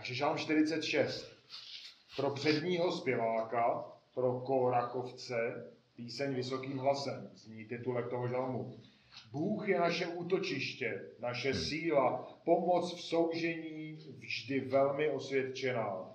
Takže 0.00 0.14
žálm 0.14 0.38
46. 0.38 1.32
Pro 2.16 2.30
předního 2.30 2.92
zpěváka, 2.92 3.84
pro 4.14 4.40
korakovce, 4.40 5.66
píseň 5.96 6.34
vysokým 6.34 6.78
hlasem, 6.78 7.30
zní 7.34 7.64
titulek 7.64 8.08
toho 8.10 8.28
žalmu. 8.28 8.80
Bůh 9.32 9.68
je 9.68 9.80
naše 9.80 10.06
útočiště, 10.06 11.06
naše 11.18 11.54
síla, 11.54 12.38
pomoc 12.44 12.94
v 12.94 13.00
soužení 13.00 13.98
vždy 14.18 14.60
velmi 14.60 15.10
osvědčená. 15.10 16.14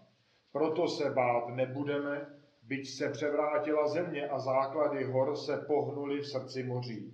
Proto 0.52 0.88
se 0.88 1.10
bát 1.10 1.48
nebudeme, 1.56 2.42
byť 2.64 2.90
se 2.90 3.10
převrátila 3.10 3.88
země 3.88 4.28
a 4.28 4.40
základy 4.40 5.04
hor 5.04 5.38
se 5.38 5.58
pohnuly 5.58 6.20
v 6.20 6.28
srdci 6.28 6.64
moří. 6.64 7.14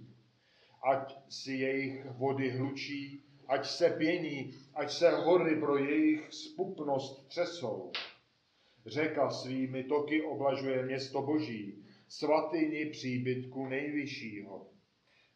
Ať 0.83 1.15
si 1.29 1.53
jejich 1.53 2.05
vody 2.05 2.49
hlučí, 2.49 3.30
ať 3.51 3.65
se 3.65 3.89
pění, 3.89 4.53
ať 4.73 4.91
se 4.91 5.09
hory 5.09 5.55
pro 5.55 5.77
jejich 5.77 6.33
spupnost 6.33 7.27
třesou. 7.27 7.91
Řeka 8.85 9.29
svými 9.29 9.83
toky 9.83 10.21
oblažuje 10.21 10.85
město 10.85 11.21
boží, 11.21 11.85
svatyni 12.07 12.85
příbytku 12.85 13.65
nejvyššího. 13.65 14.67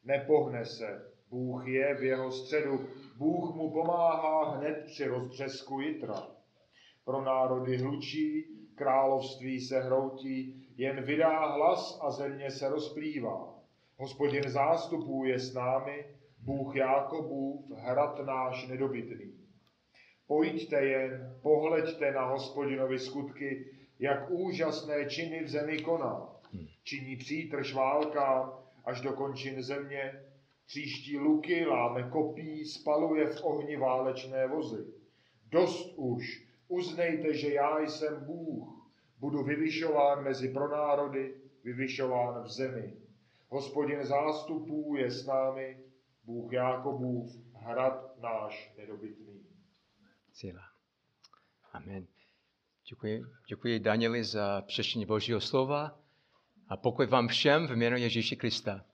Nepohne 0.03 0.65
se, 0.65 1.11
Bůh 1.29 1.67
je 1.67 1.95
v 1.95 2.03
jeho 2.03 2.31
středu, 2.31 2.87
Bůh 3.17 3.55
mu 3.55 3.71
pomáhá 3.71 4.57
hned 4.57 4.83
při 4.85 5.07
rozbřesku 5.07 5.79
jitra. 5.79 6.27
Pro 7.05 7.21
národy 7.21 7.77
hlučí, 7.77 8.45
království 8.75 9.61
se 9.61 9.81
hroutí, 9.81 10.67
jen 10.77 11.03
vydá 11.03 11.45
hlas 11.45 11.99
a 12.01 12.11
země 12.11 12.51
se 12.51 12.69
rozplývá. 12.69 13.59
Hospodin 13.97 14.49
zástupů 14.49 15.25
je 15.25 15.39
s 15.39 15.53
námi, 15.53 16.05
Bůh 16.45 16.75
Jákobův, 16.75 17.71
hrad 17.77 18.25
náš 18.25 18.67
nedobytný. 18.67 19.33
Pojďte 20.27 20.85
jen, 20.85 21.39
pohleďte 21.41 22.11
na 22.11 22.25
hospodinovi 22.25 22.99
skutky, 22.99 23.65
jak 23.99 24.31
úžasné 24.31 25.05
činy 25.05 25.43
v 25.43 25.49
zemi 25.49 25.79
koná. 25.79 26.29
Činí 26.83 27.15
přítrž 27.15 27.73
válkám 27.73 28.53
až 28.85 29.01
do 29.01 29.13
končin 29.13 29.63
země, 29.63 30.21
příští 30.65 31.17
luky, 31.17 31.65
láme 31.65 32.09
kopí, 32.09 32.65
spaluje 32.65 33.27
v 33.27 33.43
ohni 33.43 33.77
válečné 33.77 34.47
vozy. 34.47 34.85
Dost 35.51 35.93
už, 35.95 36.47
uznejte, 36.67 37.33
že 37.33 37.53
já 37.53 37.79
jsem 37.79 38.25
Bůh, 38.25 38.91
budu 39.19 39.43
vyvyšován 39.43 40.23
mezi 40.23 40.49
pronárody, 40.49 41.35
vyvyšován 41.63 42.43
v 42.43 42.49
zemi. 42.49 42.93
Hospodin 43.49 44.03
zástupů 44.03 44.95
je 44.97 45.11
s 45.11 45.25
námi, 45.25 45.84
Bůh 46.25 46.53
Jákobův, 46.53 47.31
hrad 47.53 48.21
náš 48.21 48.73
nedobytný. 48.77 49.45
Síla. 50.33 50.61
Amen. 51.71 52.07
Děkuji, 52.89 53.25
děkuji 53.49 53.79
Danieli 53.79 54.23
za 54.23 54.61
přečtení 54.61 55.05
Božího 55.05 55.41
slova 55.41 55.99
a 56.67 56.77
pokud 56.77 57.09
vám 57.09 57.27
všem 57.27 57.67
v 57.67 57.71
jménu 57.71 57.97
Ježíše 57.97 58.35
Krista. 58.35 58.85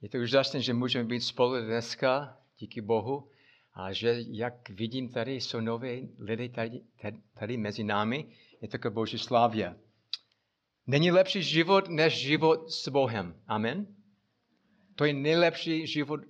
Je 0.00 0.08
to 0.08 0.18
úžasné, 0.18 0.60
že 0.60 0.74
můžeme 0.74 1.04
být 1.04 1.20
spolu 1.20 1.60
dneska, 1.60 2.38
díky 2.58 2.80
Bohu, 2.80 3.30
a 3.74 3.92
že, 3.92 4.16
jak 4.28 4.70
vidím, 4.70 5.08
tady 5.08 5.32
jsou 5.32 5.60
nové 5.60 6.00
lidi 6.18 6.48
tady, 6.48 6.80
tady, 7.02 7.18
tady 7.34 7.56
mezi 7.56 7.84
námi. 7.84 8.26
Je 8.60 8.68
to 8.68 8.90
Boží 8.90 9.18
slávě. 9.18 9.76
Není 10.86 11.10
lepší 11.10 11.42
život, 11.42 11.88
než 11.88 12.14
život 12.14 12.70
s 12.72 12.88
Bohem. 12.88 13.42
Amen. 13.46 13.86
To 14.96 15.04
je 15.04 15.12
nejlepší 15.12 15.86
život 15.86 16.20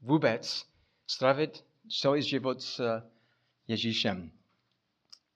vůbec. 0.00 0.66
Stravit 1.06 1.64
celý 2.00 2.22
život 2.22 2.62
s 2.62 3.02
Ježíšem. 3.68 4.32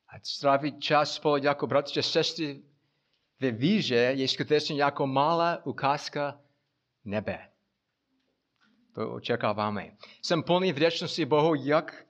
A 0.09 0.13
strávit 0.23 0.81
čas 0.81 1.15
spolu 1.15 1.37
jako 1.37 1.67
bratři 1.67 2.01
a 2.01 2.03
sestry 2.03 2.63
ve 3.41 3.51
víře 3.51 3.95
je 3.95 4.29
skutečně 4.29 4.83
jako 4.83 5.07
malá 5.07 5.67
ukázka 5.67 6.41
nebe. 7.05 7.49
To 8.95 9.13
očekáváme. 9.13 9.97
Jsem 10.23 10.43
plný 10.43 10.73
vděčnosti 10.73 11.25
Bohu, 11.25 11.55
jak 11.55 12.07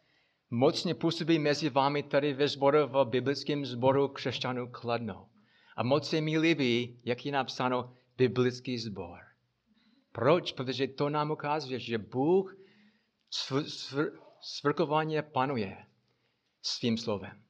mocně 0.50 0.94
působí 0.94 1.38
mezi 1.38 1.70
vámi 1.70 2.02
tady 2.02 2.34
ve 2.34 2.48
sboru, 2.48 2.78
v 2.86 3.04
biblickém 3.04 3.66
sboru 3.66 4.08
křesťanů 4.08 4.68
Kladno. 4.68 5.28
A 5.76 5.82
moc 5.82 6.08
se 6.08 6.20
mi 6.20 6.38
líbí, 6.38 7.00
jak 7.04 7.26
je 7.26 7.32
napsáno 7.32 7.94
biblický 8.16 8.78
sbor. 8.78 9.31
Proč? 10.12 10.52
Protože 10.52 10.88
to 10.88 11.08
nám 11.08 11.30
ukazuje, 11.30 11.78
že 11.78 11.98
Bůh 11.98 12.56
svr, 13.30 13.64
svr, 13.64 14.10
svrkovaně 14.40 15.22
panuje 15.22 15.86
svým 16.62 16.98
slovem. 16.98 17.42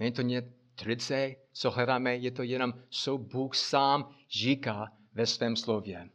Není 0.00 0.12
to 0.12 0.22
ně 0.22 0.52
trice, 0.74 1.34
co 1.52 1.70
hledáme, 1.70 2.16
je 2.16 2.30
to 2.30 2.42
jenom, 2.42 2.74
co 2.88 3.18
Bůh 3.18 3.56
sám 3.56 4.14
říká 4.30 4.92
ve 5.12 5.26
svém 5.26 5.56
slově. 5.56 6.10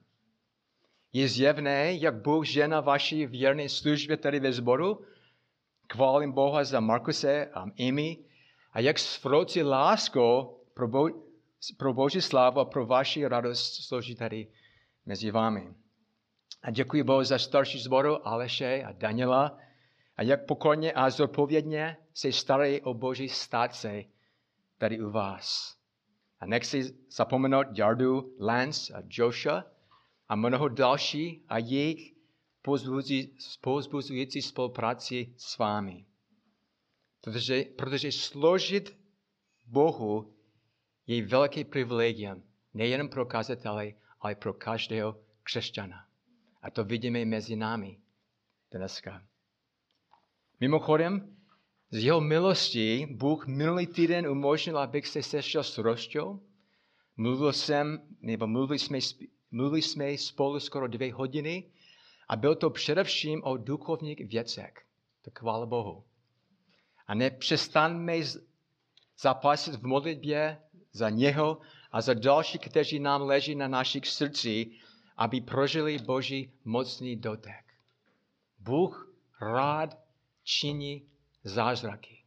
Je 1.14 1.28
zjevné, 1.28 1.94
jak 1.94 2.22
Bůh 2.22 2.46
žena 2.46 2.82
vaší 2.82 3.26
věrné 3.26 3.70
službě 3.70 4.18
tady 4.18 4.40
ve 4.40 4.54
sboru. 4.54 5.06
Chválím 5.94 6.32
Boha 6.32 6.64
za 6.64 6.80
Markuse 6.80 7.46
a 7.46 7.62
Amy 7.62 8.18
a 8.72 8.80
jak 8.80 9.00
svroci 9.00 9.64
láskou 9.64 10.60
pro, 10.74 10.88
Bo, 10.88 11.10
pro 11.78 11.94
Boží 11.94 12.22
slávu 12.22 12.60
a 12.60 12.66
pro 12.66 12.86
vaši 12.86 13.28
radost 13.28 13.88
složí 13.88 14.16
tady 14.16 14.48
mezi 15.10 15.32
vámi. 15.32 15.74
A 16.62 16.72
děkuji 16.72 17.04
Bohu 17.04 17.24
za 17.24 17.40
starší 17.40 17.80
zboru 17.80 18.28
Aleše 18.28 18.84
a 18.84 18.92
Daniela 18.92 19.58
a 20.16 20.24
jak 20.24 20.46
pokorně 20.46 20.94
a 20.94 21.10
zodpovědně 21.10 21.98
se 22.14 22.32
starají 22.32 22.82
o 22.82 22.94
Boží 22.94 23.30
státce 23.30 24.04
tady 24.78 25.02
u 25.02 25.10
vás. 25.10 25.78
A 26.40 26.46
nechci 26.46 26.84
zapomenout 27.10 27.68
Jardu, 27.78 28.36
Lance 28.40 28.94
a 28.94 29.02
Joshua 29.10 29.66
a 30.28 30.36
mnoho 30.36 30.70
další 30.70 31.46
a 31.48 31.58
jejich 31.58 32.14
pozbuzující 33.62 34.42
spolupráci 34.42 35.34
s 35.38 35.58
vámi. 35.58 36.06
Protože, 37.22 37.64
protože 37.78 38.12
složit 38.12 38.98
Bohu 39.66 40.36
je 41.08 41.26
velké 41.26 41.64
privilegium, 41.64 42.44
nejen 42.74 43.10
pro 43.10 43.26
kazatele, 43.26 43.94
ale 44.22 44.36
pro 44.36 44.54
každého 44.54 45.16
křesťana. 45.44 46.06
A 46.62 46.72
to 46.72 46.84
vidíme 46.84 47.26
mezi 47.26 47.56
námi 47.56 47.98
dneska. 48.72 49.24
Mimochodem, 50.60 51.36
z 51.92 52.04
jeho 52.04 52.22
milosti 52.22 53.08
Bůh 53.12 53.48
minulý 53.48 53.88
týden 53.88 54.28
umožnil, 54.28 54.78
abych 54.78 55.08
se 55.08 55.24
sešel 55.24 55.64
s 55.64 55.78
Rostou. 55.78 56.42
Mluvil 57.18 57.54
jsem, 57.54 58.02
nebo 58.22 58.48
mluvili 58.48 58.80
jsme, 58.80 59.00
mluvili 59.52 59.82
jsme 59.82 60.18
spolu 60.18 60.60
skoro 60.60 60.88
dvě 60.88 61.14
hodiny 61.14 61.72
a 62.28 62.36
byl 62.36 62.56
to 62.56 62.70
především 62.70 63.44
o 63.44 63.58
duchovních 63.58 64.20
věcech. 64.28 64.74
To 65.22 65.32
chvála 65.40 65.66
Bohu. 65.66 66.04
A 67.08 67.16
nepřestaňme 67.16 68.14
zapasit 69.20 69.76
v 69.76 69.88
modlitbě 69.88 70.58
za 70.92 71.10
něho 71.10 71.62
a 71.92 72.02
za 72.02 72.14
další, 72.14 72.60
kteří 72.60 73.00
nám 73.00 73.22
leží 73.22 73.56
na 73.56 73.68
našich 73.68 74.08
srdcích, 74.08 74.84
aby 75.18 75.42
prožili 75.42 76.00
Boží 76.00 76.54
mocný 76.66 77.16
dotek. 77.16 77.74
Bůh 78.60 79.16
rád 79.42 79.98
činí 80.44 81.10
zázraky. 81.44 82.24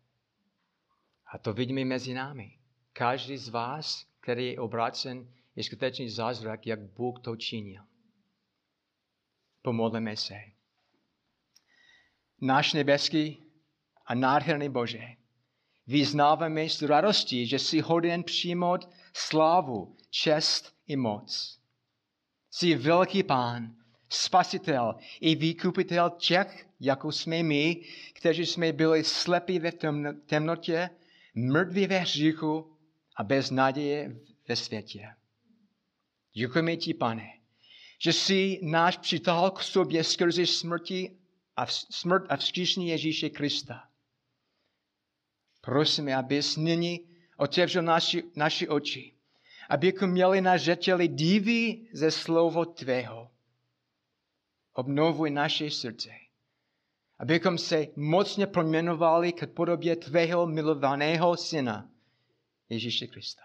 A 1.27 1.39
to 1.39 1.53
vidíme 1.53 1.85
mezi 1.85 2.15
námi. 2.15 2.59
Každý 2.93 3.37
z 3.37 3.49
vás, 3.49 4.07
který 4.21 4.47
je 4.47 4.61
obrácen, 4.61 5.29
je 5.57 5.65
skutečný 5.65 6.09
zázrak, 6.09 6.67
jak 6.67 6.81
Bůh 6.81 7.21
to 7.21 7.37
činil. 7.37 7.83
Pomodleme 9.63 10.17
se. 10.17 10.35
Náš 12.41 12.73
nebeský 12.73 13.45
a 14.07 14.15
nádherný 14.15 14.69
Bože, 14.69 15.17
vyznáváme 15.87 16.69
s 16.69 16.83
radostí, 16.83 17.47
že 17.47 17.59
jsi 17.59 17.81
hoden 17.81 18.23
přijmout 18.23 18.89
slávu, 19.15 19.97
čest 20.11 20.77
i 20.87 20.97
moc. 20.97 21.59
Jsi 22.51 22.75
velký 22.75 23.23
pán, 23.23 23.77
spasitel 24.09 24.95
i 25.21 25.35
výkupitel 25.35 26.11
těch, 26.11 26.69
jako 26.81 27.13
jsme 27.13 27.43
my, 27.43 27.85
kteří 28.13 28.47
jsme 28.47 28.73
byli 28.73 29.05
slepí 29.05 29.59
ve 29.59 29.73
temnotě, 30.27 30.91
mrtví 31.35 31.87
ve 31.87 31.99
hříchu 31.99 32.77
a 33.17 33.25
bez 33.25 33.51
naděje 33.51 34.17
ve 34.49 34.57
světě. 34.57 35.15
Děkujeme 36.33 36.77
ti, 36.77 36.95
pane, 36.95 37.29
že 37.99 38.13
jsi 38.13 38.61
náš 38.63 38.97
přitáhl 38.97 39.51
k 39.51 39.63
sobě 39.63 40.05
skrze 40.05 40.47
smrti 40.47 41.19
a 41.57 41.67
smrt 41.67 42.25
a 42.29 42.37
vzkříšení 42.37 42.89
Ježíše 42.89 43.31
Krista. 43.31 43.89
Prosíme, 45.61 46.17
abys 46.17 46.57
nyní 46.57 47.12
otevřel 47.43 47.83
naši, 47.83 48.23
naši 48.37 48.69
oči, 48.69 49.13
abychom 49.69 50.11
měli 50.11 50.41
na 50.41 50.57
řeteli 50.57 51.09
divy 51.09 51.89
ze 51.93 52.11
slovo 52.11 52.65
Tvého. 52.65 53.31
Obnovuj 54.73 55.31
naše 55.31 55.71
srdce 55.71 56.11
abychom 57.23 57.59
se 57.59 57.87
mocně 57.97 58.47
proměnovali 58.47 59.33
k 59.33 59.47
podobě 59.47 59.97
tvého 59.97 60.47
milovaného 60.47 61.37
syna, 61.37 61.89
Ježíše 62.69 63.07
Krista. 63.07 63.43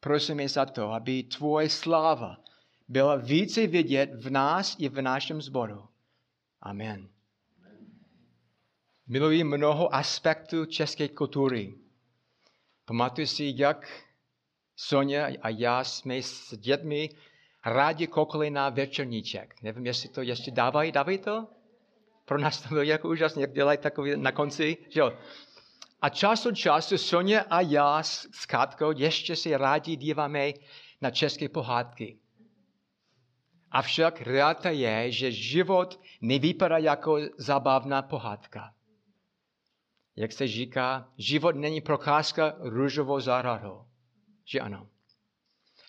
Prosíme 0.00 0.48
za 0.48 0.66
to, 0.66 0.92
aby 0.92 1.22
tvoje 1.22 1.70
sláva 1.70 2.36
byla 2.88 3.16
více 3.16 3.66
vidět 3.66 4.10
v 4.14 4.30
nás 4.30 4.76
i 4.78 4.88
v 4.88 5.02
našem 5.02 5.42
zboru. 5.42 5.88
Amen. 6.60 7.08
Miluji 9.06 9.44
mnoho 9.44 9.94
aspektů 9.94 10.66
české 10.66 11.08
kultury. 11.08 11.74
Pamatuju 12.88 13.26
si, 13.26 13.52
jak 13.56 14.04
Sonja 14.76 15.28
a 15.42 15.48
já 15.48 15.84
jsme 15.84 16.16
s 16.16 16.56
dětmi 16.56 17.10
rádi 17.64 18.06
koukali 18.06 18.50
na 18.50 18.68
večerníček. 18.68 19.62
Nevím, 19.62 19.86
jestli 19.86 20.08
to 20.08 20.22
ještě 20.22 20.50
dávají, 20.50 20.92
dávají 20.92 21.18
to? 21.18 21.46
Pro 22.24 22.38
nás 22.38 22.62
to 22.62 22.68
bylo 22.68 22.82
jako 22.82 23.08
úžasné, 23.08 23.42
jak 23.42 23.52
dělají 23.52 23.78
takový 23.78 24.16
na 24.16 24.32
konci. 24.32 24.76
Že 24.88 25.00
jo? 25.00 25.12
A 26.02 26.08
čas 26.08 26.46
od 26.46 26.54
času 26.54 26.98
Sonja 26.98 27.44
a 27.50 27.60
já 27.60 28.02
s 28.02 28.46
Katkou 28.46 28.92
ještě 28.96 29.36
si 29.36 29.56
rádi 29.56 29.96
díváme 29.96 30.52
na 31.00 31.10
české 31.10 31.48
pohádky. 31.48 32.18
Avšak 33.70 34.20
realita 34.20 34.70
je, 34.70 35.12
že 35.12 35.32
život 35.32 36.00
nevypadá 36.20 36.78
jako 36.78 37.18
zábavná 37.36 38.02
pohádka. 38.02 38.77
Jak 40.18 40.32
se 40.32 40.48
říká, 40.48 41.12
život 41.18 41.56
není 41.56 41.80
procházka 41.80 42.56
růžovou 42.58 43.20
zahradou. 43.20 43.84
Že 44.44 44.60
ano. 44.60 44.88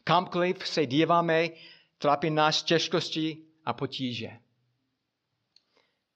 Kamkoliv 0.03 0.67
se 0.67 0.85
díváme, 0.85 1.49
trápí 1.97 2.29
nás 2.29 2.63
těžkosti 2.63 3.37
a 3.65 3.73
potíže. 3.73 4.29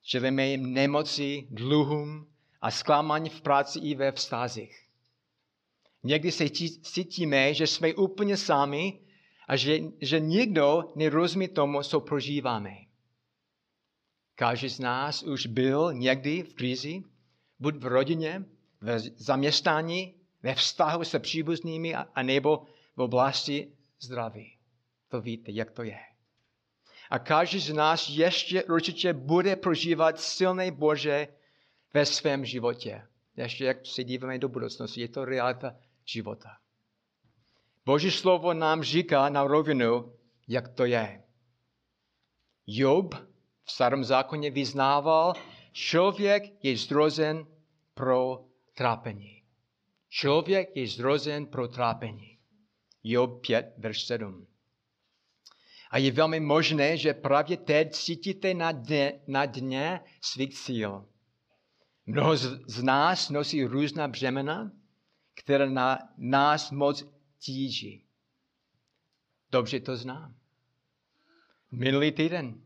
Čelíme 0.01 0.57
nemoci, 0.57 1.47
dluhům 1.51 2.33
a 2.61 2.71
zklamání 2.71 3.29
v 3.29 3.41
práci 3.41 3.79
i 3.79 3.95
ve 3.95 4.11
vztazích. 4.11 4.89
Někdy 6.03 6.31
se 6.31 6.49
cítíme, 6.81 7.53
že 7.53 7.67
jsme 7.67 7.93
úplně 7.93 8.37
sami 8.37 8.99
a 9.47 9.55
že, 9.55 9.79
že 10.01 10.19
nikdo 10.19 10.93
nerozumí 10.95 11.47
tomu, 11.47 11.83
co 11.83 11.99
prožíváme. 11.99 12.75
Každý 14.35 14.69
z 14.69 14.79
nás 14.79 15.23
už 15.23 15.45
byl 15.45 15.93
někdy 15.93 16.43
v 16.43 16.53
krizi, 16.53 17.03
buď 17.63 17.75
v 17.75 17.85
rodině, 17.85 18.43
v 18.81 18.99
zaměstnání, 19.15 20.15
ve 20.43 20.55
vztahu 20.55 21.03
se 21.03 21.19
příbuznými 21.19 21.95
a, 21.95 22.23
nebo 22.23 22.65
v 22.95 23.01
oblasti 23.01 23.71
zdraví. 23.99 24.57
To 25.07 25.21
víte, 25.21 25.51
jak 25.51 25.71
to 25.71 25.83
je. 25.83 25.99
A 27.09 27.19
každý 27.19 27.59
z 27.59 27.73
nás 27.73 28.09
ještě 28.09 28.63
určitě 28.63 29.13
bude 29.13 29.55
prožívat 29.55 30.19
silné 30.19 30.71
Bože 30.71 31.27
ve 31.93 32.05
svém 32.05 32.45
životě. 32.45 33.07
Ještě 33.37 33.65
jak 33.65 33.85
se 33.85 34.03
díváme 34.03 34.39
do 34.39 34.49
budoucnosti, 34.49 35.01
je 35.01 35.07
to 35.07 35.25
realita 35.25 35.75
života. 36.05 36.49
Boží 37.85 38.11
slovo 38.11 38.53
nám 38.53 38.83
říká 38.83 39.29
na 39.29 39.43
rovinu, 39.43 40.13
jak 40.47 40.67
to 40.67 40.85
je. 40.85 41.23
Job 42.67 43.15
v 43.63 43.71
starém 43.71 44.03
zákoně 44.03 44.51
vyznával, 44.51 45.33
člověk 45.71 46.43
je 46.63 46.77
zrozen 46.77 47.52
pro 47.93 48.45
trápení. 48.73 49.43
Člověk 50.09 50.75
je 50.75 50.87
zrozen 50.87 51.45
pro 51.45 51.67
trápení. 51.67 52.39
Job 53.03 53.41
5, 53.41 53.73
verš 53.77 54.03
7. 54.03 54.47
A 55.91 55.97
je 55.97 56.11
velmi 56.11 56.39
možné, 56.39 56.97
že 56.97 57.13
právě 57.13 57.57
teď 57.57 57.93
cítíte 57.93 58.53
na 58.53 58.71
dně, 58.71 59.21
na 59.27 59.45
dně 59.45 59.99
svých 60.21 60.57
síl. 60.57 61.09
Mnoho 62.05 62.37
z, 62.37 62.59
z 62.67 62.83
nás 62.83 63.29
nosí 63.29 63.63
různá 63.63 64.07
břemena, 64.07 64.71
které 65.33 65.69
na 65.69 65.99
nás 66.17 66.71
moc 66.71 67.05
tíží. 67.39 68.05
Dobře 69.51 69.79
to 69.79 69.97
znám. 69.97 70.35
Minulý 71.71 72.11
týden 72.11 72.61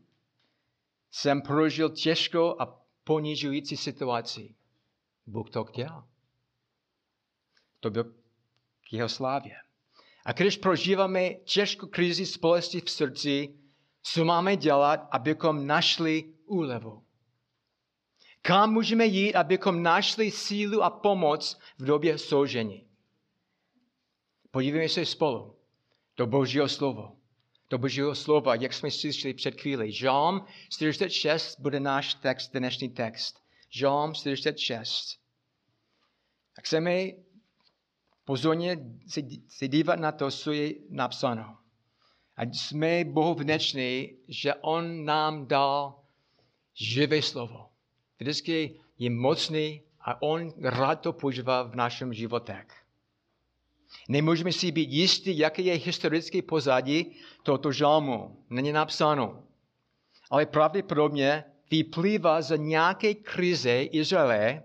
jsem 1.10 1.42
prožil 1.42 1.90
těžkou 1.90 2.60
a 2.60 2.84
ponižující 3.04 3.76
situaci. 3.76 4.54
Bůh 5.28 5.50
to 5.50 5.64
chtěl. 5.64 6.04
To 7.80 7.90
byl 7.90 8.04
k 8.88 8.92
jeho 8.92 9.08
slávě. 9.08 9.56
A 10.24 10.32
když 10.32 10.56
prožíváme 10.56 11.34
těžkou 11.34 11.86
krizi 11.86 12.26
společnosti 12.26 12.80
v 12.80 12.90
srdci, 12.90 13.54
co 14.02 14.24
máme 14.24 14.56
dělat, 14.56 15.08
abychom 15.10 15.66
našli 15.66 16.34
úlevu? 16.46 17.04
Kam 18.42 18.72
můžeme 18.72 19.06
jít, 19.06 19.34
abychom 19.34 19.82
našli 19.82 20.30
sílu 20.30 20.82
a 20.82 20.90
pomoc 20.90 21.58
v 21.78 21.84
době 21.84 22.18
soužení? 22.18 22.88
Podívejme 24.50 24.88
se 24.88 25.06
spolu 25.06 25.56
do 26.16 26.26
Božího 26.26 26.68
slova. 26.68 27.12
Do 27.70 27.78
Božího 27.78 28.14
slova, 28.14 28.54
jak 28.54 28.72
jsme 28.72 28.90
slyšeli 28.90 29.34
před 29.34 29.60
chvíli. 29.60 29.92
Žalm 29.92 30.44
46 30.68 31.60
bude 31.60 31.80
náš 31.80 32.14
text, 32.14 32.50
dnešní 32.52 32.88
text. 32.88 33.47
Žalm 33.70 34.14
46. 34.14 35.18
A 36.58 36.60
chceme 36.60 37.06
pozorně 38.24 38.78
se 39.48 39.68
dívat 39.68 39.98
na 39.98 40.12
to, 40.12 40.30
co 40.30 40.52
je 40.52 40.74
napsáno. 40.90 41.58
A 42.36 42.42
jsme 42.42 43.04
Bohu 43.04 43.34
vděční, 43.34 44.16
že 44.28 44.54
On 44.54 45.04
nám 45.04 45.46
dal 45.46 46.00
živé 46.74 47.22
slovo. 47.22 47.68
Vždycky 48.18 48.80
je 48.98 49.10
mocný 49.10 49.82
a 50.00 50.22
On 50.22 50.52
rád 50.62 50.94
to 50.94 51.12
používá 51.12 51.62
v 51.62 51.76
našem 51.76 52.14
životech. 52.14 52.66
Nemůžeme 54.08 54.52
si 54.52 54.72
být 54.72 54.90
jistí, 54.90 55.38
jaké 55.38 55.62
je 55.62 55.74
historické 55.74 56.42
pozadí 56.42 57.16
tohoto 57.42 57.72
žalmu. 57.72 58.44
Není 58.50 58.72
napsáno. 58.72 59.42
Ale 60.30 60.46
pravděpodobně 60.46 61.44
vyplývá 61.70 62.42
z 62.42 62.56
nějaké 62.56 63.14
krize 63.14 63.82
Izraele 63.82 64.62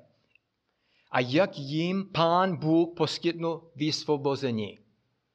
a 1.11 1.19
jak 1.19 1.57
jim 1.57 2.05
pán 2.11 2.57
Bůh 2.57 2.89
poskytnul 2.95 3.71
vysvobození. 3.75 4.79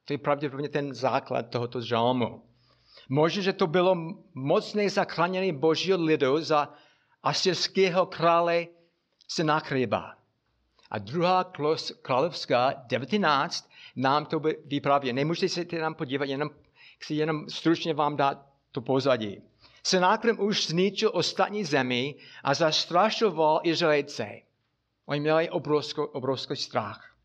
To 0.05 0.13
je 0.13 0.17
pravděpodobně 0.17 0.69
ten 0.69 0.93
základ 0.93 1.49
tohoto 1.49 1.81
žalmu. 1.81 2.43
Možná, 3.09 3.41
že 3.43 3.53
to 3.53 3.67
bylo 3.67 3.95
mocné 4.33 4.89
zachránění 4.89 5.53
božího 5.53 6.03
lidu 6.03 6.41
za 6.41 6.73
asyrského 7.23 8.05
krále 8.05 8.67
Senachriba. 9.27 10.15
A 10.91 10.97
druhá 10.97 11.51
královská 12.01 12.73
19 12.87 13.69
nám 13.95 14.25
to 14.25 14.41
vypráví. 14.65 15.13
Nemůžete 15.13 15.49
se 15.49 15.65
tam 15.65 15.95
podívat, 15.95 16.25
jenom 16.25 16.49
chci 16.99 17.15
jenom 17.15 17.49
stručně 17.49 17.93
vám 17.93 18.15
dát 18.15 18.45
to 18.71 18.81
pozadí. 18.81 19.41
Senákrem 19.83 20.39
už 20.39 20.67
zničil 20.67 21.11
ostatní 21.13 21.65
zemi 21.65 22.15
a 22.43 22.53
zastrašoval 22.53 23.59
Izraelce. 23.63 24.29
Oni 25.05 25.21
měli 25.21 25.49
obrovský, 25.49 26.01
obrovský 26.01 26.55
strach. 26.55 27.15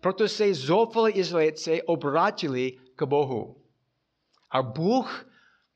Proto 0.00 0.28
se 0.28 0.54
zoufali 0.54 1.12
Izraelci 1.12 1.82
obrátili 1.82 2.72
k 2.96 3.02
Bohu. 3.02 3.56
A 4.50 4.62
Bůh 4.62 5.26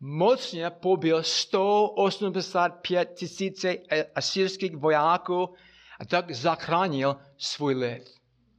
mocně 0.00 0.70
pobil 0.70 1.22
185 1.22 3.08
tisíce 3.14 3.76
asyrských 4.14 4.76
vojáků 4.76 5.54
a 6.00 6.04
tak 6.04 6.30
zachránil 6.30 7.16
svůj 7.38 7.74
lid. 7.74 8.04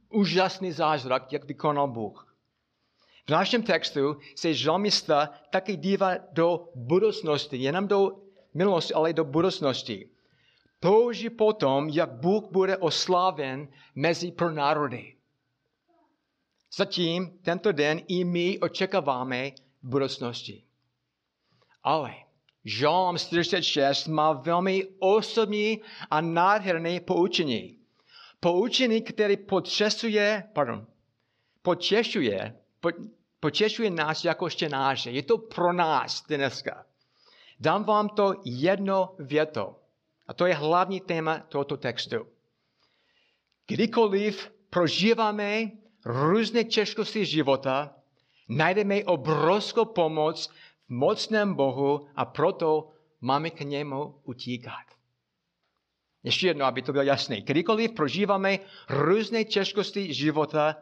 Úžasný 0.08 0.72
zázrak, 0.72 1.32
jak 1.32 1.44
vykonal 1.44 1.88
Bůh. 1.88 2.23
V 3.26 3.30
našem 3.30 3.62
textu 3.62 4.16
se 4.36 4.54
žalmista 4.54 5.30
taky 5.50 5.76
dívá 5.76 6.16
do 6.32 6.68
budoucnosti, 6.74 7.56
jenom 7.56 7.88
do 7.88 8.10
minulosti, 8.54 8.94
ale 8.94 9.12
do 9.12 9.24
budoucnosti 9.24 10.08
touží 10.84 11.30
potom, 11.30 11.88
jak 11.88 12.12
Bůh 12.12 12.44
bude 12.50 12.76
osláven 12.76 13.68
mezi 13.94 14.32
pronárody. 14.32 15.16
Zatím 16.76 17.38
tento 17.42 17.72
den 17.72 18.00
i 18.08 18.24
my 18.24 18.58
očekáváme 18.58 19.50
budoucnosti. 19.82 20.64
Ale 21.82 22.14
Žalm 22.64 23.18
46 23.18 24.06
má 24.06 24.32
velmi 24.32 24.86
osobní 24.98 25.80
a 26.10 26.20
nádherné 26.20 27.00
poučení. 27.00 27.78
Poučení, 28.40 29.02
které 29.02 29.36
potřesuje, 29.36 30.44
pardon, 30.52 30.86
počešuje, 31.62 32.56
po, 32.84 32.90
počešuje 33.40 33.90
nás 33.90 34.24
jako 34.24 34.50
štěnáře. 34.50 35.10
Je 35.10 35.22
to 35.22 35.38
pro 35.38 35.72
nás 35.72 36.22
dneska. 36.28 36.84
Dám 37.60 37.84
vám 37.84 38.08
to 38.08 38.34
jedno 38.44 39.16
věto. 39.18 39.80
A 40.26 40.34
to 40.34 40.46
je 40.46 40.54
hlavní 40.54 41.00
téma 41.00 41.38
tohoto 41.38 41.76
textu. 41.76 42.28
Kdykoliv 43.66 44.52
prožíváme 44.70 45.70
různé 46.04 46.64
těžkosti 46.64 47.24
života, 47.24 47.96
najdeme 48.48 49.04
obrovskou 49.04 49.84
pomoc 49.84 50.48
v 50.88 50.90
mocném 50.90 51.54
Bohu 51.54 52.08
a 52.16 52.24
proto 52.24 52.92
máme 53.20 53.50
k 53.50 53.60
němu 53.60 54.20
utíkat. 54.24 54.84
Ještě 56.22 56.46
jedno, 56.46 56.64
aby 56.64 56.82
to 56.82 56.92
bylo 56.92 57.04
jasné. 57.04 57.40
Kdykoliv 57.40 57.92
prožíváme 57.92 58.58
různé 58.88 59.44
těžkosti 59.44 60.14
života, 60.14 60.76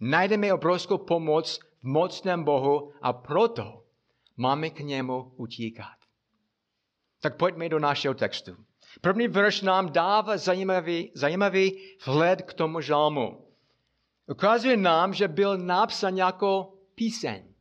najdeme 0.00 0.52
obrovskou 0.52 0.98
pomoc 0.98 1.60
v 1.82 1.84
mocném 1.84 2.44
Bohu 2.44 2.92
a 3.02 3.12
proto 3.12 3.84
máme 4.36 4.70
k 4.70 4.80
němu 4.80 5.32
utíkat. 5.36 5.96
Tak 7.20 7.36
pojďme 7.36 7.68
do 7.68 7.78
našeho 7.78 8.14
textu. 8.14 8.56
První 9.00 9.28
verš 9.28 9.62
nám 9.62 9.92
dává 9.92 10.36
zajímavý, 10.36 11.12
zajímavý 11.14 11.78
vhled 12.06 12.42
k 12.42 12.54
tomu 12.54 12.80
žalmu. 12.80 13.44
Ukazuje 14.26 14.76
nám, 14.76 15.14
že 15.14 15.28
byl 15.28 15.58
napsán 15.58 16.16
jako 16.16 16.74
píseň. 16.94 17.54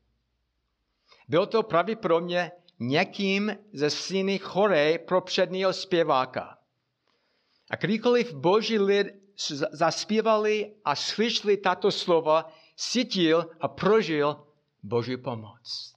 Byl 1.27 1.45
to 1.45 1.63
pravděpodobně 1.63 2.51
někým 2.79 3.57
ze 3.73 3.89
syny 3.89 4.39
choré 4.39 4.97
pro 4.97 5.21
předního 5.21 5.73
zpěváka. 5.73 6.57
A 7.69 7.75
kdykoliv 7.75 8.33
boží 8.33 8.79
lid 8.79 9.07
zaspívali 9.71 10.73
a 10.85 10.95
slyšeli 10.95 11.57
tato 11.57 11.91
slova, 11.91 12.53
cítil 12.75 13.49
a 13.59 13.67
prožil 13.67 14.47
boží 14.83 15.17
pomoc. 15.17 15.93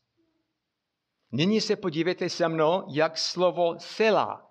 Nyní 1.33 1.61
se 1.61 1.77
podívejte 1.77 2.29
se 2.29 2.49
mnou, 2.49 2.85
jak 2.89 3.19
slovo 3.19 3.75
sela 3.79 4.51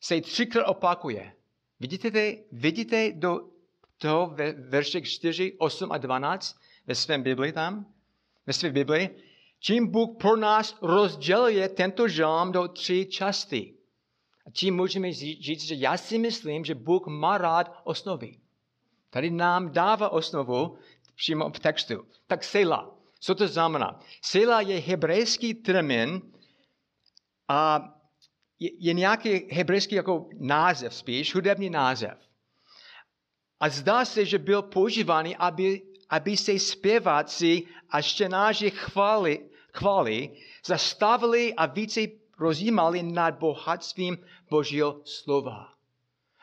se 0.00 0.20
třikrát 0.20 0.66
opakuje. 0.66 1.36
Vidíte, 1.80 2.36
vidíte 2.52 3.12
do 3.12 3.40
toho 3.98 4.26
ve 4.26 4.52
verších 4.52 5.08
4, 5.08 5.56
8 5.58 5.92
a 5.92 5.98
12 5.98 6.56
ve 6.86 6.94
svém 6.94 7.22
Bibli 7.22 7.52
tam? 7.52 7.94
Ve 8.46 8.52
své 8.52 8.70
Bibli? 8.70 9.10
Čím 9.58 9.90
Bůh 9.90 10.16
pro 10.18 10.36
nás 10.36 10.78
rozděluje 10.82 11.68
tento 11.68 12.08
žalm 12.08 12.52
do 12.52 12.68
tři 12.68 13.06
části. 13.06 13.74
A 14.46 14.50
tím 14.50 14.76
můžeme 14.76 15.12
říct, 15.12 15.62
že 15.62 15.74
já 15.74 15.96
si 15.96 16.18
myslím, 16.18 16.64
že 16.64 16.74
Bůh 16.74 17.06
má 17.06 17.38
rád 17.38 17.80
osnovy. 17.84 18.38
Tady 19.10 19.30
nám 19.30 19.72
dává 19.72 20.08
osnovu 20.08 20.78
přímo 21.16 21.50
v 21.50 21.60
textu. 21.60 22.06
Tak 22.26 22.44
sela. 22.44 22.98
Co 23.20 23.34
to 23.34 23.48
znamená? 23.48 24.00
Sela 24.22 24.60
je 24.60 24.80
hebrejský 24.80 25.54
termín 25.54 26.22
a 27.48 27.88
je, 28.58 28.70
je 28.78 28.92
nějaký 28.92 29.48
hebrejský 29.52 29.94
jako 29.94 30.28
název 30.38 30.94
spíš, 30.94 31.34
hudební 31.34 31.70
název. 31.70 32.18
A 33.60 33.68
zdá 33.68 34.04
se, 34.04 34.24
že 34.24 34.38
byl 34.38 34.62
používaný, 34.62 35.36
aby, 35.36 35.82
aby 36.08 36.36
se 36.36 36.58
zpěváci 36.58 37.62
a 37.90 38.02
štěnáři 38.02 38.70
chváli, 38.70 39.50
chváli 39.74 40.36
zastavili 40.66 41.54
a 41.54 41.66
více 41.66 42.00
rozjímali 42.38 43.02
nad 43.02 43.38
bohatstvím 43.38 44.18
Božího 44.50 45.00
slova. 45.04 45.68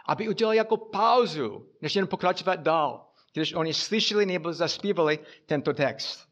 Aby 0.05 0.29
udělali 0.29 0.57
jako 0.57 0.77
pauzu, 0.77 1.67
než 1.81 1.95
jen 1.95 2.07
pokračovat 2.07 2.55
dál, 2.55 3.09
když 3.33 3.53
oni 3.53 3.73
slyšeli 3.73 4.25
nebo 4.25 4.53
zaspívali 4.53 5.19
tento 5.45 5.73
text. 5.73 6.29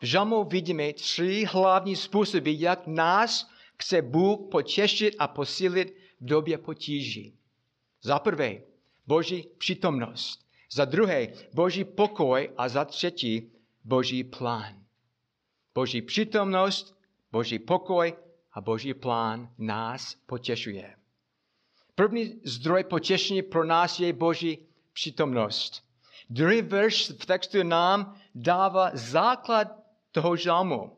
V 0.00 0.04
žalmu 0.04 0.44
vidíme 0.44 0.92
tři 0.92 1.44
hlavní 1.48 1.96
způsoby, 1.96 2.52
jak 2.56 2.86
nás 2.86 3.50
chce 3.78 4.02
Bůh 4.02 4.40
potěšit 4.50 5.14
a 5.18 5.28
posílit 5.28 5.96
v 6.20 6.24
době 6.24 6.58
potíží. 6.58 7.38
Za 8.02 8.18
prvé, 8.18 8.62
Boží 9.06 9.48
přítomnost. 9.58 10.46
Za 10.72 10.84
druhé, 10.84 11.28
Boží 11.54 11.84
pokoj 11.84 12.50
a 12.56 12.68
za 12.68 12.84
třetí, 12.84 13.52
Boží 13.84 14.24
plán. 14.24 14.82
Boží 15.74 16.02
přítomnost, 16.02 16.96
Boží 17.32 17.58
pokoj 17.58 18.14
a 18.52 18.60
Boží 18.60 18.94
plán 18.94 19.48
nás 19.58 20.14
potěšuje. 20.26 20.96
První 21.94 22.40
zdroj 22.44 22.84
potěšení 22.84 23.42
pro 23.42 23.64
nás 23.64 24.00
je 24.00 24.12
Boží 24.12 24.58
přítomnost. 24.92 25.84
Druhý 26.30 26.62
verš 26.62 27.10
v 27.10 27.26
textu 27.26 27.62
nám 27.62 28.16
dává 28.34 28.90
základ 28.94 29.68
toho 30.12 30.36
žalmu. 30.36 30.96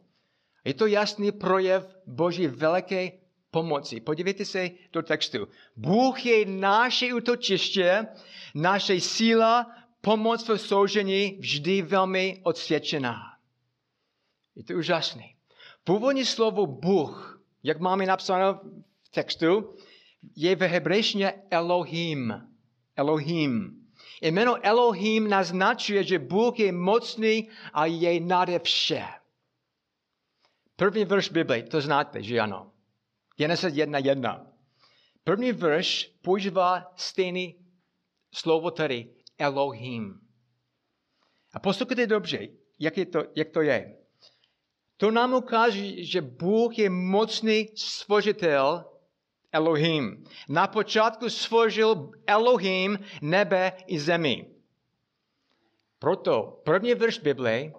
Je 0.64 0.74
to 0.74 0.86
jasný 0.86 1.32
projev 1.32 1.96
Boží 2.06 2.46
veliké 2.46 3.12
pomoci. 3.50 4.00
Podívejte 4.00 4.44
se 4.44 4.70
do 4.92 5.02
textu. 5.02 5.48
Bůh 5.76 6.26
je 6.26 6.46
naše 6.46 7.14
útočiště, 7.14 8.06
naše 8.54 9.00
síla, 9.00 9.70
pomoc 10.00 10.48
v 10.48 10.56
soužení 10.56 11.36
vždy 11.40 11.82
velmi 11.82 12.40
odsvědčená. 12.42 13.20
Je 14.56 14.64
to 14.64 14.74
úžasné. 14.74 15.33
Původní 15.84 16.24
slovo 16.24 16.66
Bůh, 16.66 17.42
jak 17.62 17.80
máme 17.80 18.06
napsáno 18.06 18.60
v 19.02 19.08
textu, 19.10 19.74
je 20.36 20.56
ve 20.56 20.66
hebrejštině 20.66 21.32
Elohim. 21.50 22.34
Elohim. 22.96 23.80
Jméno 24.22 24.66
Elohim 24.66 25.28
naznačuje, 25.28 26.04
že 26.04 26.18
Bůh 26.18 26.58
je 26.58 26.72
mocný 26.72 27.48
a 27.72 27.86
je 27.86 28.20
nade 28.20 28.58
vše. 28.58 29.04
První 30.76 31.04
verš 31.04 31.28
Bible, 31.28 31.62
to 31.62 31.80
znáte, 31.80 32.22
že 32.22 32.40
ano. 32.40 32.72
Genesis 33.36 33.74
1.1. 33.74 34.46
První 35.24 35.52
verš 35.52 36.16
používá 36.22 36.92
stejný 36.96 37.54
slovo 38.34 38.70
tady, 38.70 39.14
Elohim. 39.38 40.20
A 41.52 41.58
poslouchejte 41.58 42.06
dobře, 42.06 42.48
jak, 42.78 42.98
je 42.98 43.06
to, 43.06 43.24
jak 43.36 43.50
to 43.50 43.60
je. 43.60 44.03
To 44.96 45.10
nám 45.10 45.34
ukáže, 45.34 46.04
že 46.04 46.20
Bůh 46.20 46.78
je 46.78 46.90
mocný 46.90 47.68
stvořitel 47.74 48.84
Elohim. 49.52 50.24
Na 50.48 50.66
počátku 50.66 51.30
stvořil 51.30 52.10
Elohim 52.26 52.98
nebe 53.22 53.72
i 53.86 53.98
zemi. 53.98 54.46
Proto 55.98 56.60
první 56.64 56.94
verš 56.94 57.18
Bible 57.18 57.72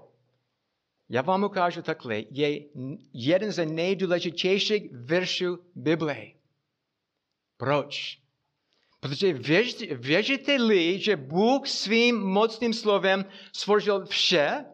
já 1.09 1.21
vám 1.21 1.43
ukážu 1.43 1.81
takhle, 1.81 2.23
je 2.31 2.59
jeden 3.13 3.51
z 3.51 3.65
nejdůležitějších 3.65 4.83
veršů 4.91 5.57
Bible. 5.75 6.25
Proč? 7.57 8.19
Protože 8.99 9.33
věříte-li, 9.95 10.99
že 10.99 11.15
Bůh 11.15 11.67
svým 11.67 12.21
mocným 12.21 12.73
slovem 12.73 13.25
stvořil 13.53 14.05
vše, 14.05 14.65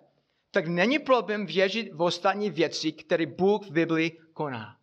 tak 0.51 0.67
není 0.67 0.99
problém 0.99 1.45
věřit 1.45 1.93
v 1.93 2.01
ostatní 2.01 2.49
věci, 2.49 2.91
které 2.91 3.25
Bůh 3.25 3.67
v 3.67 3.71
Biblii 3.71 4.19
koná. 4.33 4.77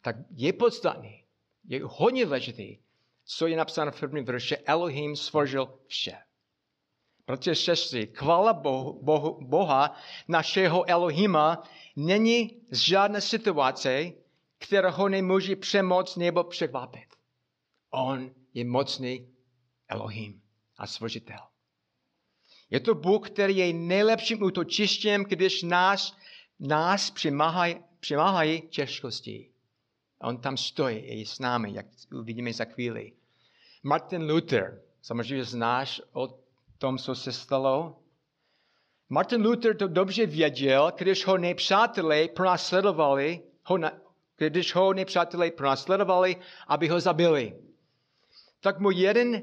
Tak 0.00 0.16
je 0.30 0.52
podstatný, 0.52 1.24
je 1.64 1.80
hodně 1.84 2.24
důležitý, 2.24 2.78
co 3.24 3.46
je 3.46 3.56
napsáno 3.56 3.90
v 3.90 4.00
prvním 4.00 4.24
verši, 4.24 4.56
Elohim 4.56 5.16
stvořil 5.16 5.78
vše. 5.86 6.18
Protože 7.24 7.54
sestry, 7.54 8.12
chvála 8.14 8.52
Bohu, 8.52 9.02
Bohu, 9.02 9.38
Boha, 9.46 9.96
našeho 10.28 10.88
Elohima, 10.88 11.62
není 11.96 12.62
žádná 12.72 13.20
situace, 13.20 14.12
která 14.58 14.90
ho 14.90 15.08
nemůže 15.08 15.56
přemoc 15.56 16.16
nebo 16.16 16.44
překvapit. 16.44 17.08
On 17.90 18.30
je 18.54 18.64
mocný 18.64 19.34
Elohim 19.88 20.42
a 20.78 20.86
stvořitel. 20.86 21.49
Je 22.70 22.80
to 22.80 22.94
Bůh, 22.94 23.30
který 23.30 23.56
je 23.56 23.72
nejlepším 23.72 24.42
útočištěm, 24.42 25.24
když 25.24 25.62
nás, 25.62 26.16
nás 26.60 27.10
přimáhají, 27.10 27.76
přimáhají 28.00 28.60
těžkosti. 28.60 29.50
On 30.22 30.38
tam 30.38 30.56
stojí, 30.56 31.18
je 31.18 31.26
s 31.26 31.38
námi, 31.38 31.74
jak 31.74 31.86
uvidíme 32.14 32.52
za 32.52 32.64
chvíli. 32.64 33.12
Martin 33.82 34.30
Luther, 34.30 34.82
samozřejmě 35.02 35.44
znáš 35.44 36.02
od 36.12 36.40
tom, 36.78 36.98
co 36.98 37.14
se 37.14 37.32
stalo. 37.32 38.02
Martin 39.08 39.42
Luther 39.42 39.76
to 39.76 39.88
dobře 39.88 40.26
věděl, 40.26 40.92
když 40.98 41.26
ho 41.26 41.38
nepřátelé 41.38 42.28
pronásledovali, 42.28 43.42
ho 43.64 43.78
na, 43.78 43.92
když 44.36 44.74
ho 44.74 44.92
nepřátelé 44.92 45.50
pronásledovali, 45.50 46.36
aby 46.66 46.88
ho 46.88 47.00
zabili. 47.00 47.56
Tak 48.60 48.78
mu 48.78 48.90
jeden 48.90 49.42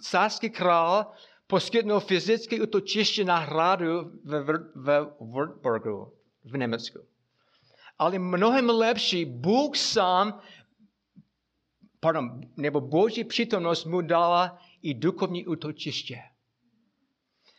sářský 0.00 0.50
král 0.50 1.12
poskytnul 1.46 2.00
fyzické 2.00 2.62
útočiště 2.62 3.24
na 3.24 3.38
hradu 3.38 4.10
ve, 4.24 4.42
ve 4.74 5.00
Württembergu 5.20 6.12
v 6.44 6.56
Německu. 6.58 6.98
Ale 7.98 8.18
mnohem 8.18 8.70
lepší, 8.70 9.24
Bůh 9.24 9.76
sám, 9.76 10.40
pardon, 12.00 12.40
nebo 12.56 12.80
Boží 12.80 13.24
přítomnost 13.24 13.84
mu 13.84 14.00
dala 14.00 14.58
i 14.82 14.94
duchovní 14.94 15.46
útočiště. 15.46 16.18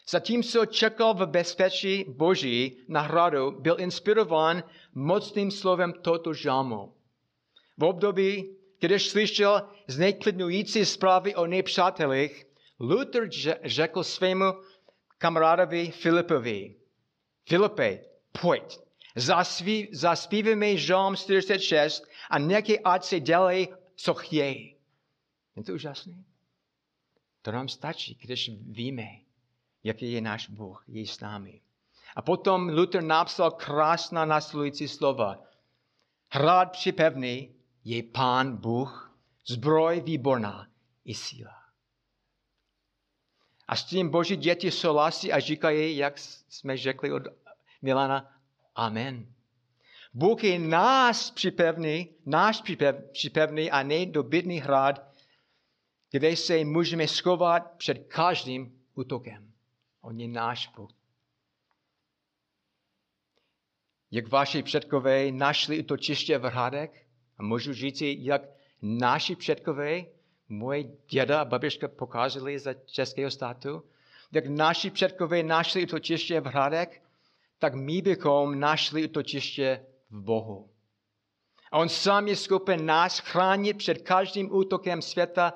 Zatímco 0.09 0.65
čekal 0.65 1.13
v 1.13 1.25
bezpečí 1.25 2.05
Boží 2.07 2.77
na 2.87 3.01
hradu, 3.01 3.51
byl 3.51 3.75
inspirován 3.79 4.63
mocným 4.93 5.51
slovem 5.51 5.93
toto 6.01 6.33
žalmu. 6.33 6.93
V 7.77 7.83
období, 7.83 8.55
když 8.79 9.09
slyšel 9.09 9.69
zneklidňující 9.87 10.85
zprávy 10.85 11.35
o 11.35 11.47
nepřátelích, 11.47 12.46
Luther 12.79 13.29
řekl 13.63 14.03
svému 14.03 14.45
kamarádovi 15.17 15.91
Filipovi, 15.91 16.75
Filipe, 17.45 17.99
pojď, 18.41 18.79
Zaspí, 19.17 19.89
zaspívíme 19.91 20.77
Žalm 20.77 21.15
46 21.15 22.03
a 22.29 22.39
nechej, 22.39 22.79
ať 22.83 23.03
se 23.03 23.19
dělají, 23.19 23.67
co 23.95 24.13
chtějí. 24.13 24.75
Je 25.55 25.63
to 25.63 25.73
úžasné? 25.73 26.23
To 27.41 27.51
nám 27.51 27.67
stačí, 27.67 28.17
když 28.21 28.51
víme, 28.61 29.07
jaký 29.83 30.11
je 30.11 30.21
náš 30.21 30.49
Bůh, 30.49 30.83
je 30.87 31.07
s 31.07 31.19
námi. 31.19 31.61
A 32.15 32.21
potom 32.21 32.69
Luther 32.69 33.03
napsal 33.03 33.51
krásná 33.51 34.25
následující 34.25 34.87
slova. 34.87 35.43
Hrad 36.31 36.71
připevný 36.71 37.55
je 37.83 38.03
Pán 38.03 38.57
Bůh, 38.57 39.17
zbroj 39.47 40.01
výborná 40.01 40.67
i 41.05 41.13
síla. 41.13 41.66
A 43.67 43.75
s 43.75 43.83
tím 43.83 44.09
boží 44.09 44.35
děti 44.35 44.71
souhlasí 44.71 45.33
a 45.33 45.39
říkají, 45.39 45.97
jak 45.97 46.17
jsme 46.17 46.77
řekli 46.77 47.11
od 47.11 47.23
Milana, 47.81 48.33
Amen. 48.75 49.33
Bůh 50.13 50.43
je 50.43 50.59
nás 50.59 51.31
připevný, 51.31 52.09
náš 52.25 52.61
připevný 53.11 53.71
a 53.71 53.83
nedobytný 53.83 54.59
hrad, 54.59 55.15
kde 56.11 56.35
se 56.35 56.65
můžeme 56.65 57.07
schovat 57.07 57.71
před 57.77 58.07
každým 58.07 58.81
útokem. 58.95 59.53
On 60.01 60.19
je 60.19 60.27
náš 60.27 60.67
Bůh. 60.67 60.89
Jak 64.11 64.27
vaši 64.27 64.63
předkové 64.63 65.31
našli 65.31 65.79
útočiště 65.79 66.37
v 66.37 66.43
hradech, 66.43 67.07
a 67.37 67.43
můžu 67.43 67.73
říct, 67.73 68.01
jak 68.01 68.41
naši 68.81 69.35
předkové, 69.35 70.05
moje 70.49 70.83
děda 71.09 71.41
a 71.41 71.45
babička 71.45 71.87
pokázali 71.87 72.59
za 72.59 72.73
českého 72.73 73.31
státu, 73.31 73.83
jak 74.31 74.47
naši 74.47 74.91
předkové 74.91 75.43
našli 75.43 75.83
útočiště 75.83 76.41
v 76.41 76.45
hradech, 76.45 77.01
tak 77.59 77.73
my 77.73 78.01
bychom 78.01 78.59
našli 78.59 79.07
útočiště 79.07 79.85
v 80.09 80.21
Bohu. 80.21 80.69
A 81.71 81.77
on 81.77 81.89
sám 81.89 82.27
je 82.27 82.35
schopen 82.35 82.85
nás 82.85 83.19
chránit 83.19 83.77
před 83.77 84.01
každým 84.01 84.55
útokem 84.55 85.01
světa 85.01 85.53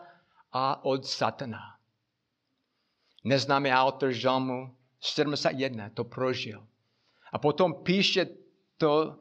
a 0.51 0.85
od 0.85 1.05
satana. 1.05 1.59
Neznámý 3.23 3.71
autor 3.71 4.11
Žalmu 4.11 4.75
71 4.99 5.89
to 5.89 6.03
prožil. 6.03 6.67
A 7.31 7.39
potom 7.39 7.73
píše 7.73 8.27
to, 8.77 9.17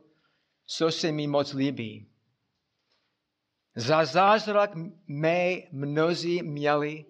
co 0.66 0.90
se 0.90 1.12
mi 1.12 1.26
moc 1.26 1.52
líbí. 1.52 2.09
Za 3.80 4.04
zázrak 4.04 4.70
mé 5.06 5.72
mnozí 5.72 6.42
měli, 6.42 7.04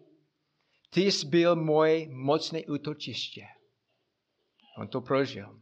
ty 0.90 1.12
jsi 1.12 1.26
byl 1.26 1.56
moje 1.56 2.08
mocné 2.08 2.60
útočiště. 2.62 3.46
On 4.78 4.88
to 4.88 5.00
prožil. 5.00 5.60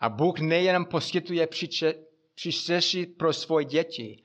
A 0.00 0.08
Bůh 0.08 0.38
nejen 0.38 0.84
poskytuje 0.84 1.48
přístřeší 2.34 3.06
pro 3.06 3.32
svoje 3.32 3.64
děti. 3.64 4.22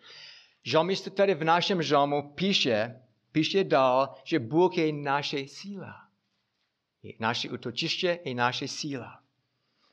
Žalmista 0.64 1.10
tady 1.10 1.36
v 1.36 1.44
našem 1.44 1.84
žalmu 1.84 2.34
píše, 2.34 3.02
píše 3.32 3.64
dál, 3.64 4.16
že 4.24 4.40
Bůh 4.40 4.78
je 4.78 4.94
naše 4.94 5.48
síla. 5.48 5.96
Je 7.04 7.14
naše 7.20 7.50
útočiště 7.50 8.20
je 8.26 8.36
naše 8.36 8.68
síla. 8.68 9.20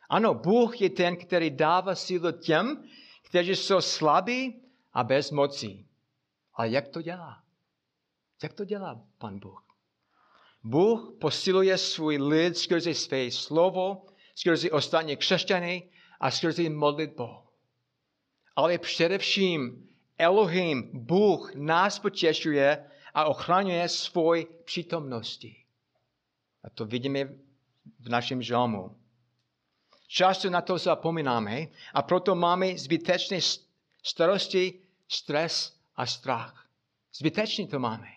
Ano, 0.09 0.35
Bůh 0.35 0.81
je 0.81 0.91
ten, 0.91 1.17
který 1.17 1.51
dává 1.51 1.95
sílu 1.95 2.33
těm, 2.33 2.85
kteří 3.23 3.57
jsou 3.57 3.81
slabí 3.81 4.63
a 4.93 5.05
bez. 5.05 5.33
Ale 6.59 6.69
jak 6.69 6.89
to 6.89 7.03
dělá? 7.03 7.43
Jak 8.43 8.53
to 8.53 8.65
dělá 8.65 9.01
Pan 9.19 9.39
Bůh? 9.39 9.65
Bůh 10.63 11.15
posiluje 11.21 11.79
svůj 11.79 12.17
lid 12.17 12.59
skrze 12.59 12.95
své 12.95 13.31
slovo, 13.31 14.07
skrze 14.35 14.71
ostatní 14.71 15.17
křesťany 15.17 15.91
a 16.21 16.31
skrze 16.31 16.71
modlitbu. 16.71 17.29
Ale 18.57 18.79
především 18.79 19.89
Elohim, 20.19 20.91
Bůh 20.93 21.55
nás 21.55 21.99
potěšuje 21.99 22.91
a 23.15 23.25
ochraňuje 23.25 23.89
svůj 23.89 24.47
přítomnosti. 24.65 25.65
A 26.65 26.71
to 26.71 26.87
vidíme 26.87 27.25
v 28.01 28.09
našem 28.09 28.43
žalmu. 28.43 28.97
Často 30.09 30.51
na 30.51 30.61
to 30.61 30.79
zapomínáme 30.79 31.67
a 31.95 32.03
proto 32.03 32.35
máme 32.35 32.79
zbytečné 32.79 33.39
starosti, 34.03 34.81
stres 35.09 35.78
a 35.99 36.07
strach. 36.07 36.67
Zbytečně 37.15 37.67
to 37.67 37.79
máme. 37.79 38.09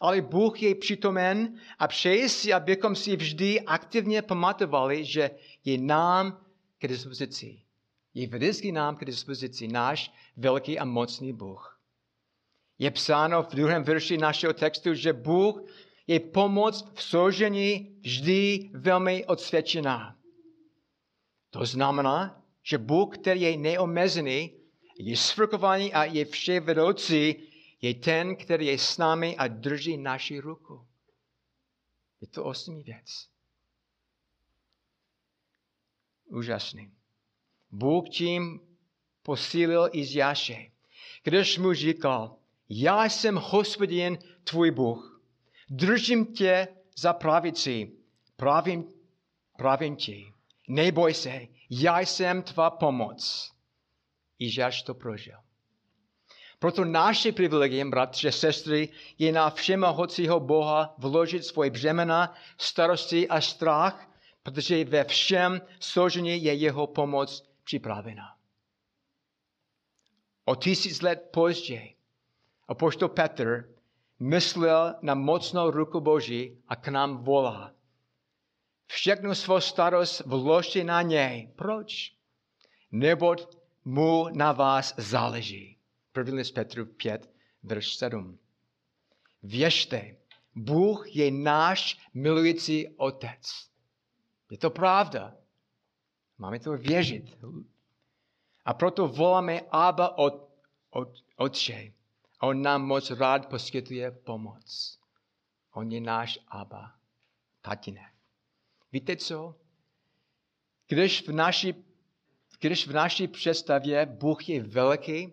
Ale 0.00 0.20
Bůh 0.20 0.62
je 0.62 0.74
přítomen 0.74 1.60
a 1.78 1.88
přeje 1.88 2.28
si, 2.28 2.52
abychom 2.52 2.96
si 2.96 3.16
vždy 3.16 3.60
aktivně 3.60 4.22
pamatovali, 4.22 5.04
že 5.04 5.30
je 5.64 5.78
nám 5.78 6.44
k 6.78 6.88
dispozici. 6.88 7.62
Je 8.14 8.26
vždycky 8.26 8.72
nám 8.72 8.96
k 8.96 9.04
dispozici 9.04 9.68
náš 9.68 10.12
velký 10.36 10.78
a 10.78 10.84
mocný 10.84 11.32
Bůh. 11.32 11.80
Je 12.78 12.90
psáno 12.90 13.42
v 13.42 13.48
druhém 13.48 13.82
verši 13.82 14.18
našeho 14.18 14.52
textu, 14.52 14.94
že 14.94 15.12
Bůh 15.12 15.62
je 16.06 16.20
pomoc 16.20 16.90
v 16.94 17.02
složení 17.02 17.96
vždy 18.00 18.70
velmi 18.74 19.24
odsvědčená. 19.26 20.16
To 21.50 21.66
znamená, 21.66 22.42
že 22.62 22.78
Bůh, 22.78 23.18
který 23.18 23.40
je 23.40 23.56
neomezený, 23.56 24.59
je 25.02 25.16
svrchovaný 25.16 25.94
a 25.94 26.04
je 26.04 26.24
vše 26.24 26.60
vedoucí, 26.60 27.36
je 27.80 27.94
ten, 27.94 28.36
který 28.36 28.66
je 28.66 28.78
s 28.78 28.98
námi 28.98 29.36
a 29.36 29.48
drží 29.48 29.96
naši 29.96 30.40
ruku. 30.40 30.86
Je 32.20 32.26
to 32.26 32.44
osmý 32.44 32.82
věc. 32.82 33.28
Úžasný. 36.24 36.92
Bůh 37.70 38.08
tím 38.08 38.60
posílil 39.22 39.88
Izjáše. 39.92 40.70
Když 41.22 41.58
mu 41.58 41.72
říkal, 41.72 42.36
já 42.68 43.04
jsem 43.04 43.36
hospodin 43.36 44.18
tvůj 44.44 44.70
Bůh, 44.70 45.22
držím 45.70 46.26
tě 46.26 46.68
za 46.96 47.12
pravici, 47.12 47.92
pravím, 48.36 48.84
pravím 49.56 49.96
ti, 49.96 50.32
neboj 50.68 51.14
se, 51.14 51.46
já 51.70 52.00
jsem 52.00 52.42
tvá 52.42 52.70
pomoc. 52.70 53.52
Ižáš 54.40 54.82
to 54.82 54.94
prožil. 54.94 55.36
Proto 56.58 56.84
naše 56.84 57.32
privilegium, 57.32 57.90
bratři 57.90 58.28
a 58.28 58.32
sestry, 58.32 58.88
je 59.18 59.32
na 59.32 59.50
všemohoucího 59.50 60.40
Boha 60.40 60.94
vložit 60.98 61.44
svoje 61.44 61.70
břemena, 61.70 62.34
starosti 62.58 63.28
a 63.28 63.40
strach, 63.40 64.10
protože 64.42 64.84
ve 64.84 65.04
všem 65.04 65.60
složení 65.80 66.44
je 66.44 66.54
jeho 66.54 66.86
pomoc 66.86 67.48
připravena. 67.64 68.36
O 70.44 70.54
tisíc 70.54 71.02
let 71.02 71.28
později 71.32 72.00
apoštol 72.68 73.08
Petr 73.08 73.74
myslel 74.20 74.94
na 75.02 75.14
mocnou 75.14 75.70
ruku 75.70 76.00
Boží 76.00 76.62
a 76.68 76.76
k 76.76 76.88
nám 76.88 77.24
volá. 77.24 77.72
Všechnu 78.86 79.34
svou 79.34 79.60
starost 79.60 80.22
vložte 80.26 80.84
na 80.84 81.02
něj. 81.02 81.52
Proč? 81.56 82.14
Neboť 82.92 83.59
mu 83.84 84.28
na 84.28 84.52
vás 84.52 84.94
záleží. 84.96 85.78
První 86.12 86.34
list 86.34 86.50
Petru 86.50 86.86
5, 86.86 87.30
verš 87.62 87.94
7. 87.94 88.38
Věřte, 89.42 90.16
Bůh 90.54 91.16
je 91.16 91.30
náš 91.30 92.08
milující 92.14 92.88
otec. 92.88 93.70
Je 94.50 94.58
to 94.58 94.70
pravda. 94.70 95.36
Máme 96.38 96.58
to 96.60 96.76
věřit. 96.76 97.38
A 98.64 98.74
proto 98.74 99.08
voláme 99.08 99.60
Abba 99.60 100.18
od, 100.18 100.50
od, 100.90 101.08
Otče. 101.36 101.92
On 102.40 102.62
nám 102.62 102.86
moc 102.86 103.10
rád 103.10 103.48
poskytuje 103.48 104.10
pomoc. 104.10 104.98
On 105.72 105.92
je 105.92 106.00
náš 106.00 106.38
Abba, 106.48 106.94
tatínek. 107.60 108.14
Víte 108.92 109.16
co? 109.16 109.54
Když 110.88 111.28
v 111.28 111.32
naší, 111.32 111.74
když 112.60 112.88
v 112.88 112.92
naší 112.92 113.28
představě 113.28 114.06
Bůh 114.06 114.48
je 114.48 114.62
velký, 114.62 115.32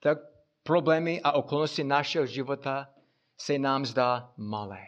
tak 0.00 0.18
problémy 0.62 1.20
a 1.22 1.32
okolnosti 1.32 1.84
našeho 1.84 2.26
života 2.26 2.88
se 3.36 3.58
nám 3.58 3.86
zdá 3.86 4.32
malé. 4.36 4.84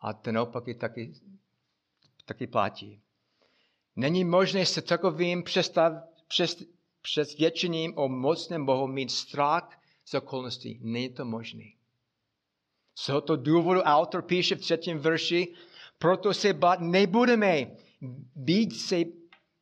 A 0.00 0.12
ten 0.12 0.38
opak 0.38 0.66
je 0.66 0.74
taky, 0.74 1.12
taky 2.24 2.46
platí. 2.46 3.00
Není 3.96 4.24
možné 4.24 4.66
se 4.66 4.82
takovým 4.82 5.44
přesvědčením 7.02 7.98
o 7.98 8.08
mocném 8.08 8.66
Bohu 8.66 8.86
mít 8.86 9.10
strach 9.10 9.80
z 10.04 10.14
okolností. 10.14 10.78
Není 10.82 11.08
to 11.08 11.24
možné. 11.24 11.64
Z 12.94 13.06
tohoto 13.06 13.36
důvodu 13.36 13.80
autor 13.80 14.22
píše 14.22 14.54
v 14.54 14.60
třetím 14.60 14.98
verši, 14.98 15.54
proto 15.98 16.34
se 16.34 16.52
bát 16.52 16.80
nebudeme. 16.80 17.66
Být 18.36 18.76
se 18.76 18.96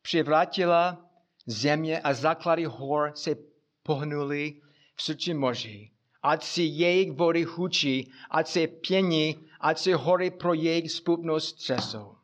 přivrátila 0.03 1.11
země 1.47 2.01
a 2.01 2.15
základy 2.15 2.65
hor 2.65 3.12
se 3.15 3.37
pohnuli 3.83 4.61
v 4.95 5.03
srdci 5.03 5.35
moři. 5.35 5.91
Ať 6.23 6.45
si 6.45 6.62
jejich 6.62 7.12
vody 7.12 7.43
hučí, 7.43 8.12
ať 8.31 8.49
se 8.49 8.67
pění, 8.67 9.37
ať 9.61 9.79
se 9.79 9.95
hory 9.95 10.31
pro 10.31 10.55
jejich 10.55 10.93
spupnost 10.93 11.53
třesou. 11.53 12.17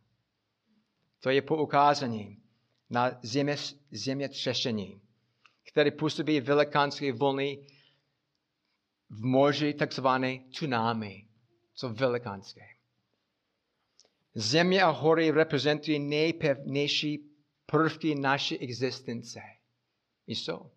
To 1.20 1.30
je 1.30 1.42
poukázání. 1.42 2.38
na 2.90 3.18
země, 3.22 3.56
zemětřesení, 3.90 5.00
které 5.72 5.90
působí 5.90 6.40
velikánské 6.40 7.12
vlny 7.12 7.66
v 9.10 9.24
moři, 9.24 9.74
takzvané 9.74 10.38
tsunami, 10.50 11.26
co 11.74 11.88
velikánské. 11.88 12.66
Země 14.34 14.82
a 14.82 14.88
hory 14.88 15.30
reprezentují 15.30 15.98
nejpevnější 15.98 17.27
prvky 17.70 18.14
naší 18.14 18.58
existence. 18.58 19.40
Jsou. 20.26 20.70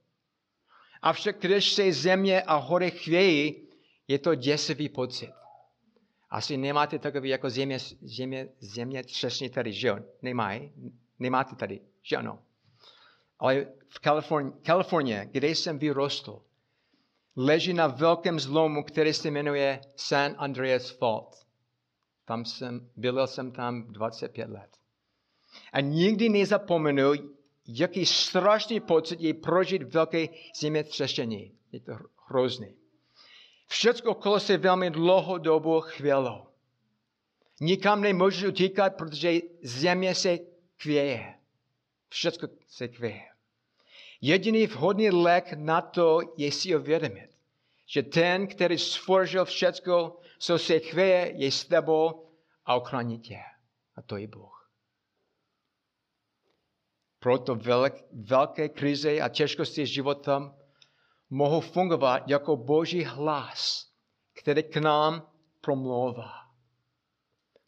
Avšak 1.01 1.41
když 1.41 1.73
se 1.73 1.93
země 1.93 2.41
a 2.41 2.55
hory 2.55 2.91
chvějí, 2.91 3.67
je 4.07 4.19
to 4.19 4.35
děsivý 4.35 4.89
pocit. 4.89 5.31
Asi 6.29 6.57
nemáte 6.57 6.99
takový 6.99 7.29
jako 7.29 7.49
země, 7.49 7.77
země, 8.01 8.49
země 8.59 9.03
třesní 9.03 9.49
tady, 9.49 9.73
že 9.73 9.87
jo? 9.87 9.97
Nemají? 10.21 10.71
Nemáte 11.19 11.55
tady, 11.55 11.81
že 12.01 12.15
ano? 12.15 12.39
Ale 13.39 13.67
v 13.87 13.99
Kalifornii, 13.99 14.53
Kalifornie, 14.61 15.27
kde 15.31 15.47
jsem 15.47 15.79
vyrostl, 15.79 16.41
leží 17.35 17.73
na 17.73 17.87
velkém 17.87 18.39
zlomu, 18.39 18.83
který 18.83 19.13
se 19.13 19.31
jmenuje 19.31 19.81
San 19.95 20.35
Andreas 20.37 20.89
Fault. 20.89 21.47
Tam 22.25 22.45
jsem, 22.45 22.89
byl 22.95 23.27
jsem 23.27 23.51
tam 23.51 23.93
25 23.93 24.49
let. 24.49 24.80
A 25.73 25.81
nikdy 25.81 26.29
nezapomenu, 26.29 27.11
jaký 27.67 28.05
strašný 28.05 28.79
pocit 28.79 29.21
je 29.21 29.33
prožít 29.33 29.83
velké 29.83 30.27
zemětřesení. 30.55 31.51
Je 31.71 31.79
to 31.79 31.91
hrozný. 32.27 32.75
Všechno 33.67 34.11
okolo 34.11 34.39
se 34.39 34.57
velmi 34.57 34.89
dlouho 34.89 35.37
dobu 35.37 35.81
chvělo. 35.81 36.47
Nikam 37.61 38.01
nemůžeš 38.01 38.43
utíkat, 38.43 38.95
protože 38.95 39.33
země 39.63 40.15
se 40.15 40.39
kvěje. 40.77 41.35
Všechno 42.09 42.47
se 42.67 42.87
kvěje. 42.87 43.21
Jediný 44.21 44.67
vhodný 44.67 45.09
lék 45.09 45.53
na 45.53 45.81
to 45.81 46.19
je 46.37 46.51
si 46.51 46.75
uvědomit, 46.75 47.29
že 47.85 48.03
ten, 48.03 48.47
který 48.47 48.77
stvořil 48.77 49.45
všechno, 49.45 50.17
co 50.39 50.59
se 50.59 50.79
chvěje, 50.79 51.33
je 51.35 51.51
s 51.51 51.65
tebou 51.65 52.25
a 52.65 52.75
ochrání 52.75 53.19
tě. 53.19 53.39
A 53.95 54.01
to 54.01 54.17
je 54.17 54.27
Bůh. 54.27 54.60
Proto 57.23 57.59
velké 58.11 58.69
krize 58.69 59.21
a 59.21 59.29
těžkosti 59.29 59.85
života 59.85 60.55
mohou 61.29 61.61
fungovat 61.61 62.23
jako 62.27 62.55
boží 62.57 63.03
hlas, 63.03 63.91
který 64.33 64.63
k 64.63 64.77
nám 64.77 65.29
promlouvá. 65.61 66.31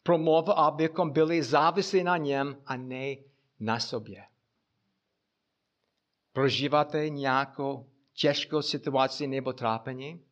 Promlouvá, 0.02 0.52
abychom 0.52 1.10
byli 1.10 1.42
závislí 1.42 2.02
na 2.04 2.16
něm 2.16 2.62
a 2.66 2.76
ne 2.76 3.14
na 3.60 3.80
sobě. 3.80 4.24
Prožíváte 6.32 7.08
nějakou 7.08 7.90
těžkou 8.12 8.62
situaci 8.62 9.26
nebo 9.26 9.52
trápení? 9.52 10.24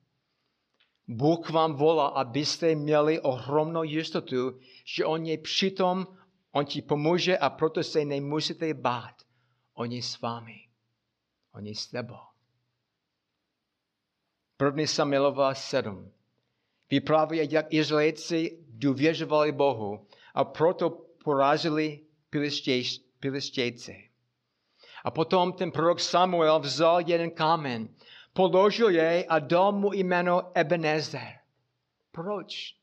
Bůh 1.09 1.51
vám 1.51 1.75
volá, 1.75 2.07
abyste 2.07 2.75
měli 2.75 3.21
ohromnou 3.21 3.83
jistotu, 3.83 4.59
že 4.97 5.05
On 5.05 5.27
je 5.27 5.39
přitom, 5.39 6.07
On 6.53 6.65
ti 6.65 6.83
pomůže 6.83 7.39
a 7.39 7.51
proto 7.51 7.83
se 7.83 8.05
nemusíte 8.05 8.75
bát. 8.75 9.15
On 9.75 9.93
je 9.93 10.03
s 10.03 10.21
vámi. 10.21 10.69
On 11.53 11.67
je 11.67 11.75
s 11.75 11.87
tebou. 11.87 12.33
První 14.57 14.87
Samuelova 14.87 15.55
7. 15.55 16.13
Vypráví, 16.91 17.51
jak 17.51 17.67
Izraelci 17.75 18.59
důvěřovali 18.69 19.53
Bohu 19.53 20.07
a 20.35 20.45
proto 20.45 20.91
porazili 21.25 22.01
Pilistějce. 23.21 23.93
A 25.05 25.11
potom 25.11 25.53
ten 25.53 25.71
prorok 25.71 26.01
Samuel 26.01 26.61
vzal 26.61 27.01
jeden 27.01 27.31
kámen, 27.31 27.89
položil 28.33 28.91
jej 28.91 29.27
a 29.29 29.39
dal 29.39 29.73
mu 29.73 29.93
jméno 29.93 30.53
Ebenezer. 30.55 31.39
Proč? 32.11 32.77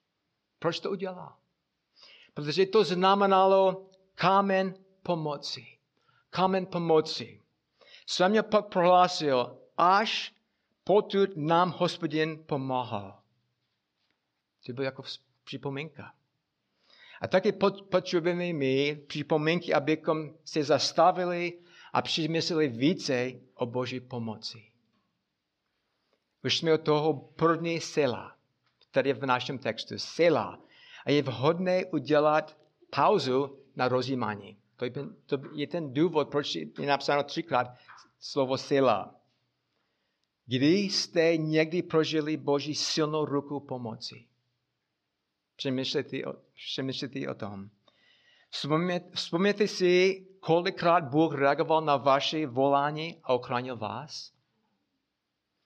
Proč 0.59 0.79
to 0.79 0.91
udělal? 0.91 1.35
Protože 2.39 2.65
to 2.65 2.83
znamenalo 2.83 3.89
kámen 4.15 4.73
pomoci. 5.03 5.67
Kámen 6.29 6.65
pomoci. 6.65 7.41
Samuel 8.07 8.43
pak 8.43 8.65
prohlásil, 8.65 9.57
až 9.77 10.35
potud 10.83 11.29
nám 11.35 11.71
hospodin 11.71 12.43
pomáhal. 12.45 13.19
To 14.65 14.73
bylo 14.73 14.85
jako 14.85 15.03
připomínka. 15.43 16.13
A 17.21 17.27
taky 17.27 17.51
potřebujeme 17.91 18.53
my 18.53 18.95
připomínky, 19.07 19.73
abychom 19.73 20.29
se 20.45 20.63
zastavili 20.63 21.59
a 21.93 22.01
přemysleli 22.01 22.67
více 22.67 23.31
o 23.53 23.65
Boží 23.65 23.99
pomoci. 23.99 24.71
Už 26.43 26.57
jsme 26.57 26.73
od 26.73 26.81
toho 26.81 27.13
první 27.13 27.79
sila, 27.79 28.35
tady 28.91 29.13
v 29.13 29.25
našem 29.25 29.57
textu, 29.57 29.97
sila. 29.97 30.59
A 31.09 31.11
je 31.11 31.21
vhodné 31.21 31.85
udělat 31.85 32.57
pauzu 32.95 33.59
na 33.75 33.87
rozjímání. 33.87 34.57
To 34.75 34.85
je, 34.85 34.91
to 35.25 35.37
je 35.53 35.67
ten 35.67 35.93
důvod, 35.93 36.29
proč 36.29 36.55
je 36.55 36.85
napsáno 36.85 37.23
třikrát 37.23 37.67
slovo 38.19 38.57
sila. 38.57 39.15
Kdy 40.45 40.75
jste 40.75 41.37
někdy 41.37 41.81
prožili 41.81 42.37
Boží 42.37 42.75
silnou 42.75 43.25
ruku 43.25 43.59
pomoci? 43.59 44.27
Přemýšlejte 45.55 46.25
o, 46.25 46.33
o 47.31 47.33
tom. 47.33 47.69
Vzpomněte 49.13 49.67
si, 49.67 50.27
kolikrát 50.39 51.03
Bůh 51.03 51.35
reagoval 51.35 51.81
na 51.81 51.97
vaše 51.97 52.47
volání 52.47 53.19
a 53.23 53.33
ochránil 53.33 53.77
vás? 53.77 54.33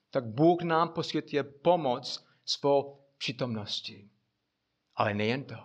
Tak 0.10 0.26
Bůh 0.26 0.62
nám 0.62 0.90
poskytuje 0.90 1.44
pomoc 1.44 2.26
svou 2.46 3.00
přítomností. 3.18 4.13
Ale 4.96 5.14
nejen 5.14 5.44
to. 5.44 5.56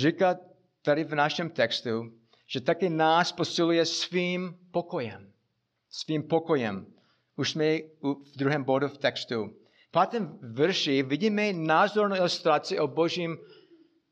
Říká 0.00 0.38
tady 0.82 1.04
v 1.04 1.14
našem 1.14 1.50
textu, 1.50 2.12
že 2.46 2.60
taky 2.60 2.90
nás 2.90 3.32
posiluje 3.32 3.86
svým 3.86 4.58
pokojem. 4.70 5.32
Svým 5.90 6.22
pokojem. 6.22 6.86
Už 7.36 7.50
jsme 7.50 7.78
v 8.02 8.36
druhém 8.36 8.64
bodu 8.64 8.88
v 8.88 8.98
textu. 8.98 9.56
V 9.88 9.90
pátém 9.90 10.38
verši 10.42 11.02
vidíme 11.02 11.52
názornou 11.52 12.16
ilustraci 12.16 12.78
o 12.78 12.88
božím 12.88 13.38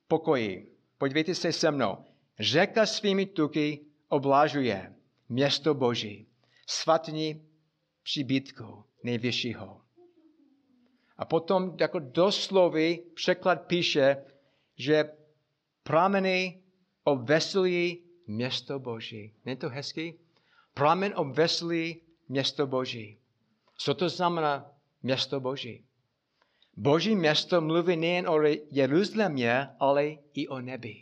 pokoji. 0.09 0.77
Podívejte 0.99 1.35
se 1.35 1.53
se 1.53 1.71
mnou. 1.71 1.97
Řeka 2.41 2.87
svými 2.87 3.27
tuky 3.27 3.81
oblážuje 4.09 4.95
město 5.29 5.75
Boží, 5.75 6.27
svatní 6.67 7.49
přibytku 8.03 8.85
nejvyššího. 9.05 9.81
A 11.21 11.25
potom 11.25 11.77
jako 11.81 11.99
doslovy 11.99 13.05
překlad 13.15 13.67
píše, 13.67 14.17
že 14.77 15.13
prameny 15.83 16.63
obveselí 17.05 18.03
město 18.27 18.79
Boží. 18.79 19.35
Není 19.45 19.57
to 19.57 19.69
hezký? 19.69 20.15
Pramen 20.75 21.13
obveselí 21.17 22.01
město 22.29 22.67
Boží. 22.67 23.19
Co 23.77 23.95
to 23.95 24.09
znamená 24.09 24.73
město 25.03 25.41
Boží? 25.41 25.85
Boží 26.77 27.15
město 27.15 27.61
mluví 27.61 27.97
nejen 27.97 28.29
o 28.29 28.41
Jeruzalémě, 28.71 29.69
ale 29.79 30.07
i 30.33 30.49
o 30.49 30.61
nebi. 30.61 30.95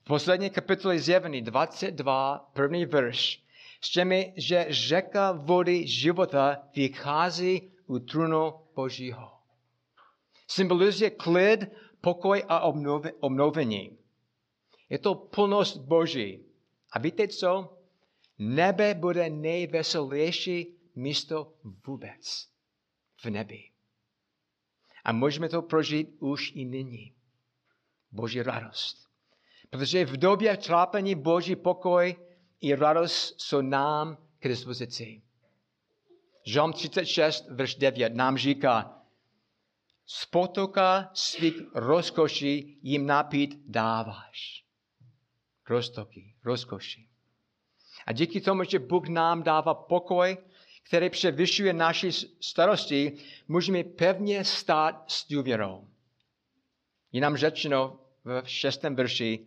V 0.00 0.04
poslední 0.04 0.50
kapitole 0.50 0.98
zjevení 0.98 1.42
22, 1.42 2.38
první 2.52 2.86
verš, 2.86 3.42
čteme, 3.80 4.24
že 4.36 4.66
řeka 4.70 5.32
vody 5.32 5.86
života 5.86 6.68
vychází 6.76 7.71
u 7.86 7.98
trůnu 7.98 8.52
Božího. 8.74 9.30
Symbolizuje 10.48 11.10
klid, 11.10 11.60
pokoj 12.00 12.44
a 12.48 12.60
obnovení. 13.20 13.98
Je 14.88 14.98
to 14.98 15.14
plnost 15.14 15.76
Boží. 15.76 16.44
A 16.92 16.98
víte 16.98 17.28
co? 17.28 17.78
Nebe 18.38 18.94
bude 18.94 19.30
nejveselější 19.30 20.76
místo 20.94 21.52
vůbec 21.86 22.48
v 23.24 23.30
nebi. 23.30 23.70
A 25.04 25.12
můžeme 25.12 25.48
to 25.48 25.62
prožít 25.62 26.16
už 26.18 26.52
i 26.54 26.64
nyní. 26.64 27.14
Boží 28.10 28.42
radost. 28.42 29.08
Protože 29.70 30.04
v 30.04 30.16
době 30.16 30.56
trápení 30.56 31.14
Boží 31.14 31.56
pokoj 31.56 32.16
i 32.60 32.74
radost 32.74 33.40
jsou 33.40 33.60
nám 33.60 34.16
k 34.38 34.48
dispozici. 34.48 35.22
Žalm 36.44 36.72
36, 36.72 37.48
verš 37.50 37.74
9 37.74 38.14
nám 38.14 38.38
říká, 38.38 39.02
z 40.06 40.26
potoka 40.26 41.10
svých 41.14 41.54
rozkoší 41.74 42.78
jim 42.82 43.06
napít 43.06 43.58
dáváš. 43.66 44.64
Roztoky, 45.68 46.34
rozkoší. 46.44 47.08
A 48.06 48.12
díky 48.12 48.40
tomu, 48.40 48.64
že 48.64 48.78
Bůh 48.78 49.08
nám 49.08 49.42
dává 49.42 49.74
pokoj, 49.74 50.36
který 50.82 51.10
převyšuje 51.10 51.72
naši 51.72 52.12
starosti, 52.40 53.12
můžeme 53.48 53.84
pevně 53.84 54.44
stát 54.44 55.10
s 55.10 55.28
důvěrou. 55.28 55.88
Je 57.12 57.20
nám 57.20 57.36
řečeno 57.36 58.00
v 58.24 58.42
šestém 58.44 58.96
verši, 58.96 59.46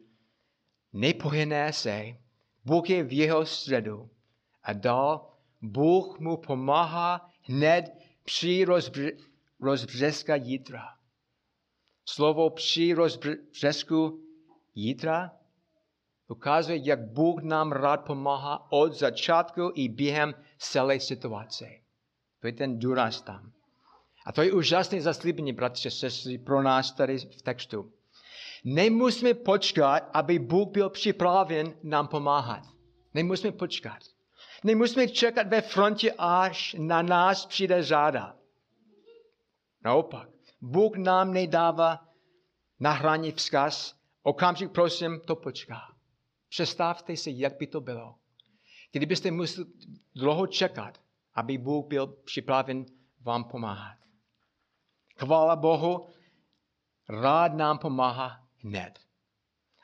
nepohyné 0.93 1.73
se, 1.73 2.17
Bůh 2.65 2.89
je 2.89 3.03
v 3.03 3.13
jeho 3.13 3.45
středu. 3.45 4.10
A 4.63 4.73
dál 4.73 5.34
Bůh 5.65 6.19
mu 6.19 6.38
pomáhá 6.38 7.30
hned 7.41 7.86
při 8.23 8.65
rozbřeska 9.60 10.36
jítra. 10.36 10.84
Slovo 12.06 12.49
při 12.49 12.93
rozbřesku 12.93 14.19
jítra 14.75 15.32
ukazuje, 16.28 16.80
jak 16.84 17.01
Bůh 17.01 17.43
nám 17.43 17.71
rád 17.71 17.97
pomáhá 17.97 18.71
od 18.71 18.93
začátku 18.93 19.71
i 19.75 19.89
během 19.89 20.34
celé 20.58 20.99
situace. 20.99 21.65
To 22.39 22.47
je 22.47 22.54
ten 22.54 22.80
důraz 22.80 23.21
tam. 23.21 23.51
A 24.25 24.32
to 24.32 24.41
je 24.41 24.54
úžasné 24.54 25.01
zaslíbení, 25.01 25.54
bratře, 25.54 25.91
sestry, 25.91 26.38
pro 26.38 26.62
nás 26.62 26.91
tady 26.91 27.17
v 27.17 27.41
textu. 27.41 27.91
Nemusíme 28.63 29.34
počkat, 29.34 30.10
aby 30.13 30.39
Bůh 30.39 30.69
byl 30.69 30.89
připraven 30.89 31.73
nám 31.84 32.08
pomáhat. 32.08 32.63
Nemusíme 33.13 33.51
počkat. 33.51 34.14
Nemusíme 34.65 35.08
čekat 35.08 35.47
ve 35.47 35.62
frontě, 35.62 36.13
až 36.17 36.75
na 36.80 37.01
nás 37.01 37.45
přijde 37.45 37.84
řáda. 37.84 38.36
Naopak, 39.84 40.30
Bůh 40.62 40.97
nám 40.97 41.34
nedává 41.34 42.08
na 42.80 42.91
hraní 42.91 43.32
vzkaz, 43.32 43.95
okamžik 44.23 44.71
prosím, 44.71 45.19
to 45.19 45.36
počká. 45.36 45.82
Představte 46.49 47.17
si, 47.17 47.32
jak 47.36 47.58
by 47.58 47.67
to 47.67 47.82
bylo. 47.82 48.15
Kdybyste 48.91 49.32
museli 49.32 49.67
dlouho 50.15 50.47
čekat, 50.47 51.01
aby 51.34 51.58
Bůh 51.58 51.86
byl 51.86 52.08
připraven 52.08 52.86
vám 53.21 53.43
pomáhat. 53.43 53.97
Chvála 55.17 55.56
Bohu, 55.56 56.08
rád 57.10 57.54
nám 57.54 57.78
pomáhá 57.78 58.47
hned. 58.58 58.99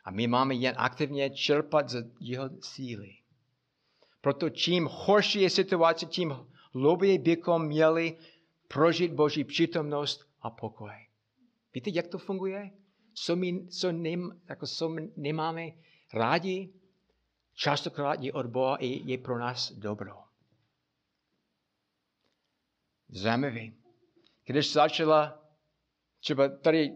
A 0.04 0.12
my 0.12 0.28
máme 0.28 0.56
jen 0.56 0.76
aktivně 0.78 1.30
čerpat 1.30 1.90
z 1.90 2.12
jeho 2.20 2.50
síly. 2.62 3.21
Proto 4.22 4.50
čím 4.50 4.90
horší 4.92 5.42
je 5.42 5.50
situace, 5.50 6.06
tím 6.06 6.36
hlouběji 6.74 7.18
bychom 7.18 7.66
měli 7.66 8.18
prožít 8.68 9.14
Boží 9.14 9.44
přítomnost 9.44 10.26
a 10.42 10.50
pokoj. 10.50 11.08
Víte, 11.74 11.90
jak 11.94 12.08
to 12.08 12.18
funguje? 12.18 12.72
Co, 13.14 13.36
my, 13.36 13.68
co, 13.68 13.92
nem, 13.92 14.42
jako 14.50 14.68
co 14.68 14.96
nemáme 15.18 15.72
rádi, 16.14 16.74
častokrát 17.54 18.22
je 18.22 18.34
od 18.34 18.46
Boha 18.46 18.76
i 18.76 19.12
je 19.12 19.18
pro 19.18 19.40
nás 19.40 19.72
dobro. 19.72 20.18
Zajímavý. 23.10 23.74
Když 24.46 24.74
začala, 24.74 25.42
třeba 26.20 26.50
tady 26.50 26.96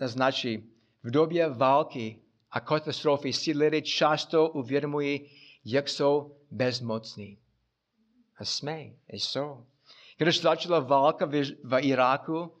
naznačí, 0.00 0.70
v 1.02 1.10
době 1.10 1.48
války 1.48 2.22
a 2.50 2.60
katastrofy 2.60 3.32
si 3.32 3.52
lidé 3.52 3.82
často 3.82 4.48
uvědomují, 4.48 5.30
jak 5.64 5.88
jsou 5.88 6.36
bezmocní. 6.50 7.38
A 8.38 8.44
jsme, 8.44 8.80
jsou. 9.08 9.66
Když 10.16 10.40
začala 10.40 10.80
válka 10.80 11.26
v, 11.26 11.42
v 11.64 11.80
Iráku, 11.80 12.52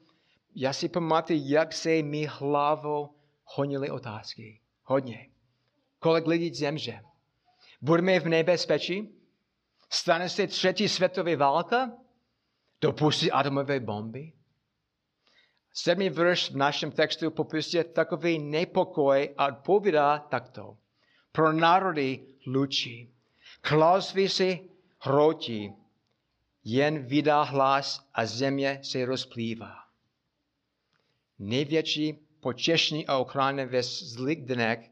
já 0.54 0.72
si 0.72 0.88
pamatuju, 0.88 1.40
jak 1.44 1.72
se 1.72 2.02
mi 2.02 2.26
hlavou 2.26 3.14
honily 3.44 3.90
otázky. 3.90 4.60
Hodně. 4.84 5.28
Kolik 5.98 6.26
lidí 6.26 6.54
zemře? 6.54 7.00
Budeme 7.80 8.20
v 8.20 8.28
nebezpečí? 8.28 9.14
Stane 9.90 10.28
se 10.28 10.46
třetí 10.46 10.88
světová 10.88 11.36
válka? 11.36 11.92
Dopustí 12.80 13.32
atomové 13.32 13.80
bomby? 13.80 14.32
Sedmý 15.74 16.10
verš 16.10 16.50
v 16.50 16.56
našem 16.56 16.90
textu 16.90 17.30
popisuje 17.30 17.84
takový 17.84 18.38
nepokoj 18.38 19.34
a 19.38 19.46
odpovídá 19.46 20.18
takto. 20.18 20.76
Pro 21.32 21.52
národy 21.52 22.26
lučí. 22.52 23.14
Klausvy 23.60 24.28
se 24.28 24.58
hrotí. 25.00 25.72
Jen 26.64 27.06
vydá 27.06 27.42
hlas 27.42 28.08
a 28.14 28.26
země 28.26 28.80
se 28.82 29.04
rozplývá. 29.04 29.74
Největší 31.38 32.12
počešní 32.40 33.06
a 33.06 33.18
ochrany 33.18 33.66
ve 33.66 33.82
zlých 33.82 34.44
dnech 34.44 34.90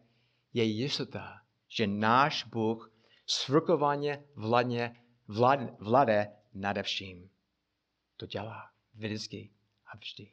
je 0.53 0.64
jistota, 0.64 1.40
že 1.69 1.87
náš 1.87 2.45
Bůh 2.45 2.92
svrkovaně 3.27 4.25
vládne, 4.35 5.03
vlád, 5.29 5.61
vláde 5.81 6.33
nade 6.55 6.83
vším. 6.83 7.31
To 8.16 8.27
dělá 8.27 8.71
vždycky 8.95 9.51
a 9.87 9.97
vždy. 9.97 10.33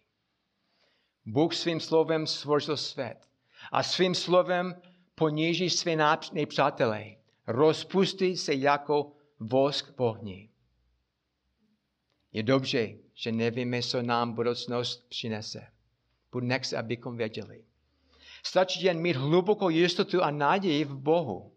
Bůh 1.26 1.54
svým 1.56 1.80
slovem 1.80 2.28
stvořil 2.28 2.78
svět 2.78 3.28
a 3.72 3.84
svým 3.84 4.16
slovem 4.16 4.82
poníží 5.16 5.70
své 5.70 5.96
nepřátelé. 6.34 7.16
Rozpustí 7.48 8.38
se 8.38 8.54
jako 8.54 9.12
vosk 9.40 9.96
pohní. 9.96 10.50
Je 12.32 12.44
dobře, 12.44 12.98
že 13.14 13.32
nevíme, 13.32 13.82
co 13.82 14.02
nám 14.02 14.34
budoucnost 14.34 15.10
přinese. 15.10 15.68
Bůh 16.32 16.44
nechce, 16.44 16.78
abychom 16.78 17.18
věděli. 17.18 17.64
Stačí 18.44 18.84
jen 18.84 19.00
mít 19.00 19.16
hlubokou 19.16 19.70
jistotu 19.70 20.24
a 20.24 20.32
naději 20.32 20.86
v 20.86 20.96
Bohu, 20.96 21.54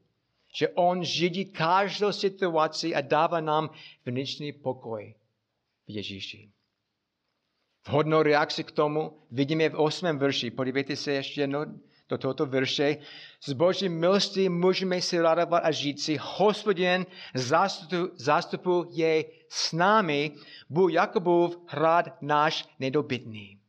že 0.54 0.68
On 0.68 1.04
židí 1.04 1.44
každou 1.44 2.12
situaci 2.12 2.94
a 2.94 3.00
dává 3.00 3.40
nám 3.40 3.70
vnitřní 4.06 4.52
pokoj 4.52 5.14
v 5.86 5.90
Ježíši. 5.90 6.50
Vhodnou 7.86 8.22
reakci 8.22 8.64
k 8.64 8.70
tomu 8.70 9.18
vidíme 9.30 9.68
v 9.68 9.80
osmém 9.80 10.18
verši. 10.18 10.50
Podívejte 10.50 10.96
se 10.96 11.12
ještě 11.12 11.40
jednou 11.40 11.64
do 12.08 12.18
tohoto 12.18 12.46
verše. 12.46 12.96
Z 13.44 13.52
boží 13.52 13.88
milosti 13.88 14.48
můžeme 14.48 15.02
si 15.02 15.20
radovat 15.20 15.62
a 15.64 15.70
žít 15.70 16.00
si. 16.00 16.18
Hospodin 16.20 17.06
zástupu, 17.34 18.14
zástupu 18.16 18.86
je 18.90 19.24
s 19.48 19.72
námi, 19.72 20.32
Bůh 20.70 20.92
Jakubův 20.92 21.58
hrad 21.68 22.22
náš 22.22 22.68
nedobytný. 22.78 23.60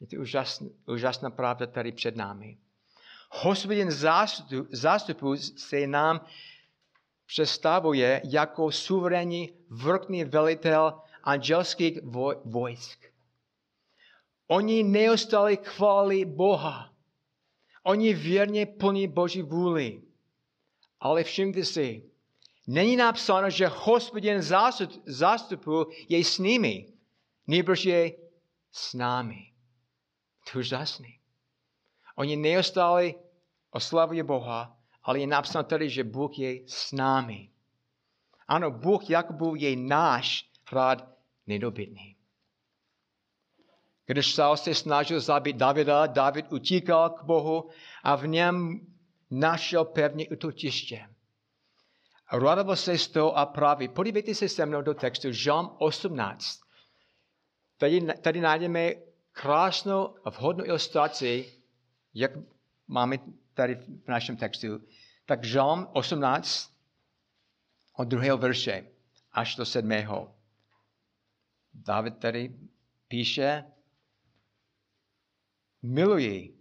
Je 0.00 0.06
to 0.06 0.16
úžasná, 0.16 0.68
úžasná 0.86 1.30
pravda 1.30 1.66
tady 1.66 1.92
před 1.92 2.16
námi. 2.16 2.58
Hospodin 3.30 3.90
zástupu, 3.90 4.66
zástupu 4.70 5.36
se 5.36 5.86
nám 5.86 6.20
představuje 7.26 8.22
jako 8.24 8.72
suverénní 8.72 9.52
vrchní 9.70 10.24
velitel 10.24 11.00
angelských 11.22 11.98
vojsk. 12.44 13.04
Oni 14.46 14.82
neustále 14.82 15.56
chválí 15.56 16.24
Boha. 16.24 16.93
Oni 17.84 18.14
věrně 18.14 18.66
plní 18.66 19.08
Boží 19.08 19.42
vůli. 19.42 20.02
Ale 21.00 21.24
všimte 21.24 21.64
si, 21.64 22.10
není 22.66 22.96
napsáno, 22.96 23.50
že 23.50 23.66
hospodin 23.66 24.42
zástupu 25.06 25.86
je 26.08 26.24
s 26.24 26.38
nimi, 26.38 26.92
nebož 27.46 27.84
je 27.84 28.12
s 28.72 28.94
námi. 28.94 29.52
To 30.52 30.58
je 30.58 30.60
úžasný. 30.60 31.20
Oni 32.16 32.36
neustále 32.36 33.14
oslavují 33.70 34.22
Boha, 34.22 34.78
ale 35.02 35.20
je 35.20 35.26
napsáno 35.26 35.64
tady, 35.64 35.90
že 35.90 36.04
Bůh 36.04 36.38
je 36.38 36.60
s 36.66 36.92
námi. 36.92 37.50
Ano, 38.48 38.70
Bůh 38.70 39.10
Jakubův 39.10 39.58
je 39.58 39.76
náš 39.76 40.50
hrad 40.70 41.08
nedobytný. 41.46 42.13
Když 44.06 44.34
Saul 44.34 44.56
se 44.56 44.74
snažil 44.74 45.20
zabít 45.20 45.56
Davida, 45.56 46.06
David 46.06 46.52
utíkal 46.52 47.10
k 47.10 47.22
Bohu 47.22 47.70
a 48.02 48.16
v 48.16 48.26
něm 48.26 48.80
našel 49.30 49.84
pevně 49.84 50.28
utočiště. 50.28 51.08
Radoval 52.32 52.76
se 52.76 52.98
z 52.98 53.08
toho 53.08 53.38
a 53.38 53.46
praví, 53.46 53.88
podívejte 53.88 54.34
se 54.34 54.48
se 54.48 54.66
mnou 54.66 54.82
do 54.82 54.94
textu 54.94 55.32
Žalm 55.32 55.70
18. 55.78 56.60
Tady, 57.78 58.00
tady 58.00 58.40
najdeme 58.40 58.92
krásnou 59.32 60.16
a 60.24 60.30
vhodnou 60.30 60.64
ilustraci, 60.64 61.52
jak 62.14 62.30
máme 62.88 63.18
tady 63.54 63.74
v 63.74 64.08
našem 64.08 64.36
textu. 64.36 64.68
Tak 65.26 65.44
Žalm 65.44 65.88
18 65.92 66.74
od 67.96 68.04
druhého 68.04 68.38
verše 68.38 68.86
až 69.32 69.56
do 69.56 69.64
sedmého. 69.64 70.34
David 71.74 72.18
tady 72.18 72.54
píše, 73.08 73.64
miluji 75.84 76.54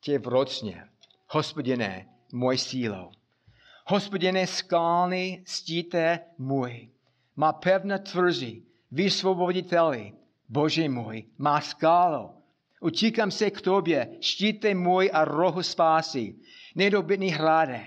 tě 0.00 0.18
vrocně, 0.18 0.84
hospodine, 1.28 2.06
můj 2.32 2.58
sílo. 2.58 3.10
Hospodine, 3.86 4.46
skalný 4.46 5.44
stíte 5.46 6.20
můj, 6.38 6.88
má 7.36 7.52
pevné 7.52 7.98
tvrzí, 7.98 8.66
vysvoboditeli, 8.90 10.12
Bože 10.48 10.88
můj, 10.88 11.24
má 11.38 11.60
skálo. 11.60 12.34
Utíkám 12.80 13.30
se 13.30 13.50
k 13.50 13.60
tobě, 13.60 14.16
štíte 14.20 14.74
můj 14.74 15.10
a 15.12 15.24
rohu 15.24 15.62
spásy, 15.62 16.34
nedobytný 16.74 17.28
hrade. 17.28 17.86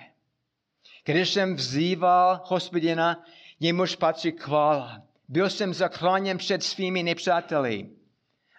Když 1.05 1.29
jsem 1.29 1.55
vzýval 1.55 2.41
hospodina, 2.45 3.23
němuž 3.59 3.95
patří 3.95 4.31
chvála. 4.31 5.01
Byl 5.27 5.49
jsem 5.49 5.73
zachráněn 5.73 6.37
před 6.37 6.63
svými 6.63 7.03
nepřáteli. 7.03 7.89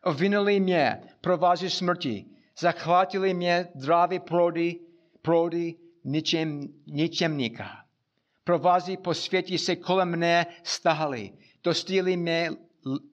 Ovinuli 0.06 0.60
mě 0.60 1.02
provází 1.20 1.70
smrti. 1.70 2.24
Zachvátili 2.58 3.34
mě 3.34 3.68
dravy 3.74 4.18
prody, 4.18 4.80
prody 5.22 5.74
ničem, 6.04 6.68
ničemníka. 6.86 7.84
Provází 8.44 8.96
po 8.96 9.14
světě 9.14 9.58
se 9.58 9.76
kolem 9.76 10.08
mne 10.08 10.46
stahali. 10.62 11.32
Dostýli 11.64 12.16
mě, 12.16 12.50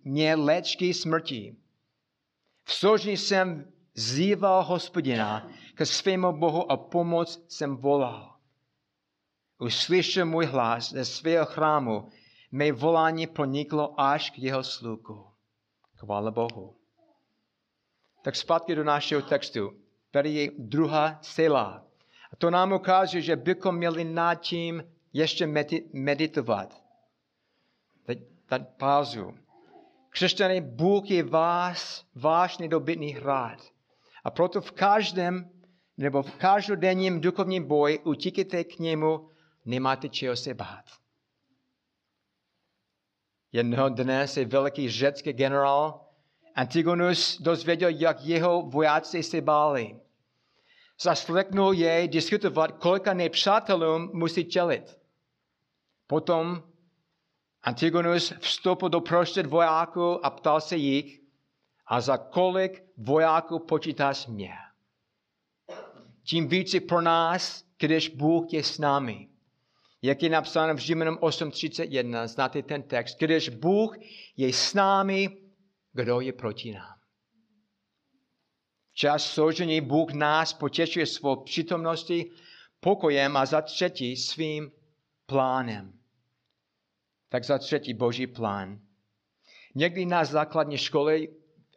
mě 0.04 0.36
léčky 0.36 0.94
smrti. 0.94 1.56
V 2.64 2.74
sožní 2.74 3.18
jsem 3.18 3.72
zýval 3.96 4.64
hospodina 4.64 5.50
ke 5.76 5.86
svému 5.86 6.32
Bohu 6.32 6.72
a 6.72 6.78
pomoc 6.78 7.46
jsem 7.48 7.76
volal. 7.76 8.36
Uslyšel 9.60 10.26
můj 10.26 10.46
hlas 10.46 10.90
ze 10.92 11.06
svého 11.06 11.46
chrámu, 11.46 12.10
mé 12.52 12.72
volání 12.72 13.28
proniklo 13.28 14.02
až 14.02 14.30
k 14.30 14.40
jeho 14.40 14.64
sluku. 14.64 15.26
Chvála 15.96 16.32
Bohu. 16.32 16.83
Tak 18.24 18.36
zpátky 18.36 18.76
do 18.76 18.84
našeho 18.84 19.22
textu. 19.22 19.74
Tady 20.12 20.30
je 20.30 20.52
druhá 20.58 21.20
sila. 21.22 21.86
A 22.32 22.36
to 22.36 22.50
nám 22.50 22.72
ukáže, 22.72 23.22
že 23.22 23.36
bychom 23.36 23.76
měli 23.76 24.04
nad 24.04 24.36
tím 24.36 24.84
ještě 25.14 25.48
meditovat. 25.94 26.84
Teď, 28.06 28.20
teď 28.46 28.62
pauzu. 28.78 29.38
Křesťané, 30.10 30.62
Bůh 30.62 31.12
je 31.12 31.24
vás, 31.24 32.06
váš 32.16 32.58
nedobytný 32.58 33.14
hrad. 33.14 33.60
A 34.24 34.32
proto 34.32 34.62
v 34.62 34.72
každém 34.72 35.50
nebo 35.98 36.24
v 36.24 36.32
každodenním 36.36 37.22
duchovním 37.22 37.68
boji 37.68 38.00
utíkejte 38.00 38.64
k 38.64 38.80
němu, 38.80 39.30
nemáte 39.66 40.10
čeho 40.10 40.36
se 40.36 40.54
bát. 40.54 40.86
Jednoho 43.52 43.90
dne 43.90 44.28
se 44.28 44.46
velký 44.46 44.90
řecký 44.90 45.34
generál 45.34 46.06
Antigonus 46.56 47.42
dozvěděl, 47.42 47.90
jak 47.90 48.18
jeho 48.22 48.62
vojáci 48.62 49.24
se 49.24 49.42
báli. 49.42 50.00
Zasleknul 51.02 51.74
jej 51.74 52.08
diskutovat, 52.08 52.72
kolika 52.72 53.14
nepřátelům 53.14 54.10
musí 54.14 54.46
čelit. 54.46 54.98
Potom 56.08 56.64
Antigonus 57.64 58.34
vstoupil 58.40 58.90
do 58.90 59.02
prostřed 59.02 59.46
vojáků 59.46 60.26
a 60.26 60.30
ptal 60.30 60.62
se 60.62 60.76
jich, 60.76 61.20
a 61.88 62.02
za 62.02 62.18
kolik 62.18 62.84
vojáků 62.98 63.60
počítáš 63.60 64.28
mě? 64.28 64.54
Tím 66.24 66.48
více 66.48 66.80
pro 66.80 67.02
nás, 67.02 67.64
když 67.78 68.10
Bůh 68.10 68.54
je 68.54 68.64
s 68.64 68.78
námi. 68.80 69.30
Jak 70.02 70.24
je 70.24 70.30
napsáno 70.30 70.74
v 70.74 70.78
Římanům 70.78 71.16
8.31, 71.16 72.28
znáte 72.28 72.62
ten 72.64 72.84
text. 72.84 73.20
Když 73.20 73.50
Bůh 73.50 73.98
je 74.38 74.54
s 74.54 74.74
námi, 74.74 75.38
kdo 75.94 76.20
je 76.22 76.34
proti 76.34 76.74
nám? 76.74 77.00
V 78.92 78.96
čas 78.96 79.26
soužení 79.26 79.82
Bůh 79.82 80.14
nás 80.14 80.54
potěšuje 80.54 81.06
svou 81.06 81.36
přítomností, 81.44 82.32
pokojem 82.80 83.38
a 83.38 83.46
za 83.46 83.62
třetí 83.62 84.18
svým 84.18 84.72
plánem. 85.26 85.94
Tak 87.30 87.44
za 87.44 87.58
třetí 87.58 87.94
boží 87.94 88.28
plán. 88.28 88.80
Někdy 89.76 90.06
na 90.06 90.26
základní 90.26 90.78
škole, 90.78 91.20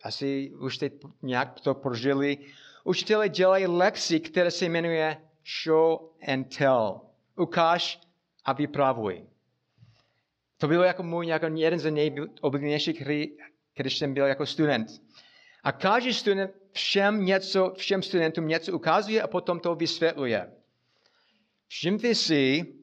asi 0.03 0.53
už 0.61 0.77
jste 0.77 0.91
nějak 1.23 1.61
to 1.61 1.75
prožili, 1.75 2.39
učitelé 2.85 3.29
dělají 3.29 3.67
lekci, 3.67 4.21
které 4.21 4.51
se 4.51 4.65
jmenuje 4.65 5.17
show 5.65 5.99
and 6.29 6.57
tell. 6.57 7.01
Ukáž 7.37 8.01
a 8.45 8.53
vypravuj. 8.53 9.27
To 10.57 10.69
bylo 10.69 10.83
jako 10.85 11.03
můj 11.03 11.27
jako 11.27 11.47
jeden 11.47 11.79
z 11.79 11.91
nejoblíbenějších 11.91 13.01
když 13.77 13.99
jsem 13.99 14.15
byl 14.15 14.27
jako 14.27 14.47
student. 14.47 14.89
A 15.63 15.73
každý 15.73 16.15
student 16.15 16.51
všem, 16.73 17.25
něco, 17.25 17.73
všem 17.77 18.03
studentům 18.03 18.49
něco 18.49 18.73
ukazuje 18.73 19.23
a 19.23 19.27
potom 19.27 19.61
to 19.61 19.75
vysvětluje. 19.75 20.53
Všimte 21.69 22.15
si 22.15 22.75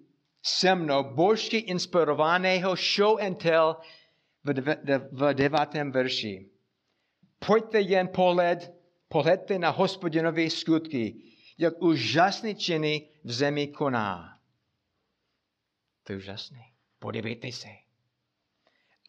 se 0.43 0.75
mnou 0.75 1.03
božsky 1.03 1.57
inspirovaného 1.57 2.75
show 2.75 3.21
and 3.21 3.35
tell 3.35 3.75
v, 4.43 4.53
v 5.11 5.33
devátém 5.33 5.91
verši. 5.91 6.49
Pojďte 7.45 7.81
jen 7.81 8.07
pohled, 8.07 8.73
pohledte 9.07 9.59
na 9.59 9.69
hospodinové 9.69 10.49
skutky, 10.49 11.15
jak 11.57 11.81
úžasné 11.81 12.55
činy 12.55 13.09
v 13.23 13.31
zemi 13.31 13.67
koná. 13.67 14.39
To 16.03 16.13
je 16.13 16.17
úžasné. 16.17 16.61
Podívejte 16.99 17.51
se. 17.51 17.82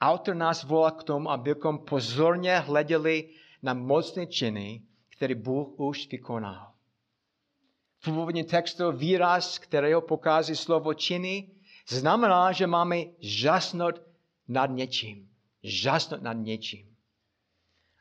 Autor 0.00 0.35
nás 0.35 0.64
volá 0.64 0.90
k 0.90 1.02
tomu, 1.02 1.30
abychom 1.30 1.78
pozorně 1.78 2.59
hleděli 2.59 3.30
na 3.62 3.74
mocné 3.74 4.26
činy, 4.26 4.83
které 5.09 5.35
Bůh 5.35 5.80
už 5.80 6.09
vykonal. 6.09 6.72
V 7.98 8.04
původním 8.04 8.44
textu 8.44 8.92
výraz, 8.92 9.59
kterého 9.59 10.00
pokází 10.00 10.57
slovo 10.57 10.94
činy, 10.94 11.50
znamená, 11.88 12.52
že 12.52 12.66
máme 12.66 12.96
žasnout 13.18 14.00
nad 14.48 14.66
něčím. 14.66 15.30
Žasnout 15.62 16.22
nad 16.22 16.33
něčím. 16.33 16.96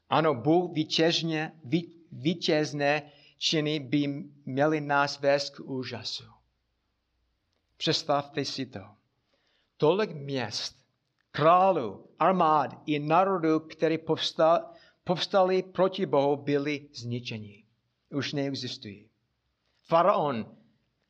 Ano, 0.10 0.34
Bůh 0.34 0.72
vítězně, 0.74 1.52
vítězné 2.12 3.12
činy 3.38 3.80
by 3.80 4.08
měly 4.46 4.82
nás 4.82 5.20
vést 5.20 5.50
k 5.50 5.60
úžasu. 5.60 6.24
Představte 7.78 8.46
si 8.46 8.66
to. 8.66 8.80
Tolik 9.78 10.12
měst, 10.12 10.83
králů, 11.36 12.06
armád 12.20 12.82
i 12.86 13.00
národů, 13.00 13.60
které 13.60 13.98
povstali 15.04 15.64
proti 15.64 16.06
Bohu, 16.06 16.36
byli 16.36 16.88
zničeni. 16.94 17.64
Už 18.16 18.34
neexistují. 18.34 19.10
Faraon, 19.88 20.56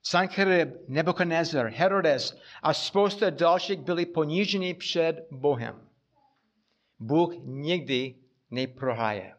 Sancherib, 0.02 0.70
Nebuchadnezzar, 0.88 1.68
Herodes 1.68 2.38
a 2.62 2.74
spousta 2.74 3.30
dalších 3.30 3.80
byli 3.80 4.06
poníženi 4.06 4.74
před 4.74 5.28
Bohem. 5.32 5.88
Bůh 7.00 7.34
nikdy 7.44 8.16
neprohraje. 8.52 9.34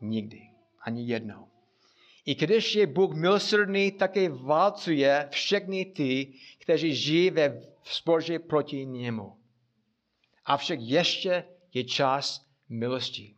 Nikdy. 0.00 0.40
Ani 0.82 1.06
jednou. 1.06 1.46
I 2.26 2.34
když 2.34 2.74
je 2.74 2.86
Bůh 2.86 3.14
milosrdný, 3.14 3.92
také 3.92 4.28
válcuje 4.28 5.28
všechny 5.30 5.84
ty, 5.84 6.32
kteří 6.58 6.94
žijí 6.94 7.30
ve 7.30 7.62
spoře 7.82 8.38
proti 8.38 8.86
němu. 8.86 9.39
Avšak 10.50 10.80
ještě 10.80 11.44
je 11.74 11.84
čas 11.84 12.46
milosti. 12.68 13.34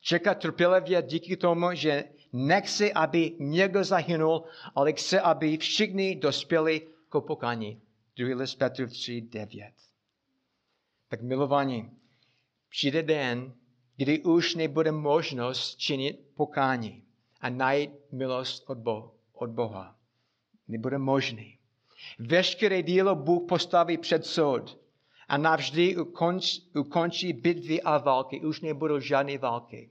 Čeká 0.00 0.34
trpělivě 0.34 1.02
díky 1.02 1.36
tomu, 1.36 1.66
že 1.72 2.04
nechce, 2.32 2.92
aby 2.92 3.36
někdo 3.38 3.84
zahynul, 3.84 4.44
ale 4.74 4.92
chce, 4.92 5.20
aby 5.20 5.56
všichni 5.56 6.16
dospěli 6.16 6.80
k 7.08 7.20
pokání. 7.20 7.80
2. 8.16 8.36
list 8.36 8.54
Petru 8.54 8.86
3, 8.86 9.20
9. 9.20 9.72
Tak 11.08 11.22
milovaní, 11.22 11.90
přijde 12.68 13.02
den, 13.02 13.54
kdy 13.96 14.20
už 14.20 14.54
nebude 14.54 14.92
možnost 14.92 15.76
činit 15.76 16.20
pokání 16.34 17.04
a 17.40 17.48
najít 17.48 17.90
milost 18.12 18.70
od, 18.70 18.78
Bo- 18.78 19.14
od 19.32 19.50
Boha. 19.50 19.96
Nebude 20.68 20.98
možný. 20.98 21.58
Veškeré 22.18 22.82
dílo 22.82 23.14
Bůh 23.14 23.48
postaví 23.48 23.98
před 23.98 24.26
soud 24.26 24.85
a 25.28 25.36
navždy 25.36 25.96
ukonč, 25.96 26.58
ukončí 26.74 27.32
bitvy 27.32 27.82
a 27.82 27.98
války. 27.98 28.40
Už 28.40 28.60
nebudou 28.60 29.00
žádné 29.00 29.38
války. 29.38 29.90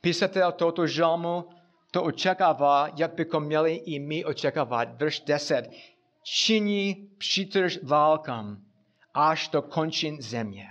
Písatel 0.00 0.52
tohoto 0.52 0.86
žalmu 0.86 1.44
to 1.90 2.02
očekává, 2.02 2.88
jak 2.96 3.14
bychom 3.14 3.44
měli 3.44 3.74
i 3.74 3.98
my 3.98 4.24
očekávat. 4.24 5.00
Verš 5.00 5.20
10. 5.20 5.70
Činí 6.22 7.10
přítrž 7.18 7.78
válkám 7.82 8.64
až 9.14 9.48
do 9.48 9.62
končin 9.62 10.22
země. 10.22 10.66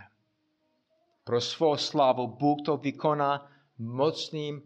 Pro 1.23 1.41
svou 1.41 1.77
slavu 1.77 2.27
Bůh 2.27 2.57
to 2.65 2.77
vykoná 2.77 3.51
mocným 3.77 4.61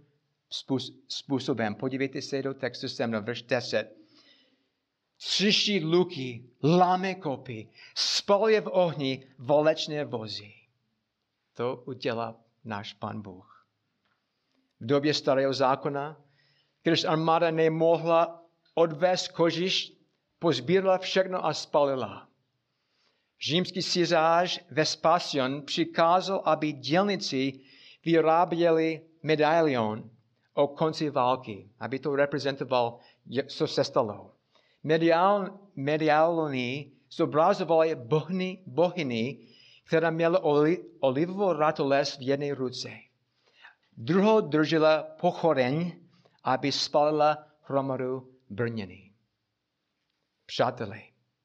způsobem. 1.07 1.75
Podívejte 1.75 2.21
se 2.21 2.41
do 2.41 2.53
textu 2.53 2.89
se 2.89 3.07
mnou, 3.07 3.21
verš 3.21 3.41
10. 3.41 4.02
Třiští 5.25 5.85
luky, 5.85 6.49
láme 6.63 7.15
kopy, 7.15 7.69
spaluje 7.95 8.61
v 8.61 8.69
ohni 8.71 9.27
valečné 9.39 10.05
vozy. 10.05 10.53
To 11.53 11.83
udělá 11.85 12.35
náš 12.65 12.93
Pan 12.93 13.21
Bůh. 13.21 13.67
V 14.79 14.85
době 14.85 15.13
starého 15.13 15.53
zákona, 15.53 16.21
když 16.83 17.03
armáda 17.03 17.51
nemohla 17.51 18.43
odvést 18.73 19.27
kožiš, 19.27 19.93
pozbírala 20.39 20.97
všechno 20.97 21.45
a 21.45 21.53
spalila. 21.53 22.27
Římský 23.41 23.83
císař 23.83 24.59
Vespasian 24.71 25.61
přikázal, 25.61 26.41
aby 26.45 26.71
dělníci 26.71 27.59
vyráběli 28.05 29.01
medailion 29.23 30.09
o 30.53 30.67
konci 30.67 31.09
války, 31.09 31.69
aby 31.79 31.99
to 31.99 32.15
reprezentoval, 32.15 32.99
co 33.47 33.67
se 33.67 33.83
stalo. 33.83 34.33
Medial, 34.83 35.59
medialony 35.75 36.91
zobrazovaly 37.11 37.95
bohny, 37.95 38.63
bohyny, 38.65 39.47
která 39.87 40.09
měla 40.09 40.43
oli, 40.43 40.83
olivovou 40.99 41.53
ratoles 41.53 42.17
v 42.17 42.21
jedné 42.21 42.53
ruce. 42.53 42.89
Druhou 43.97 44.41
držela 44.41 45.03
pochoreň, 45.03 45.99
aby 46.43 46.71
spalila 46.71 47.47
hromadu 47.61 48.31
brněny. 48.49 49.13
Přátelé, 50.45 51.01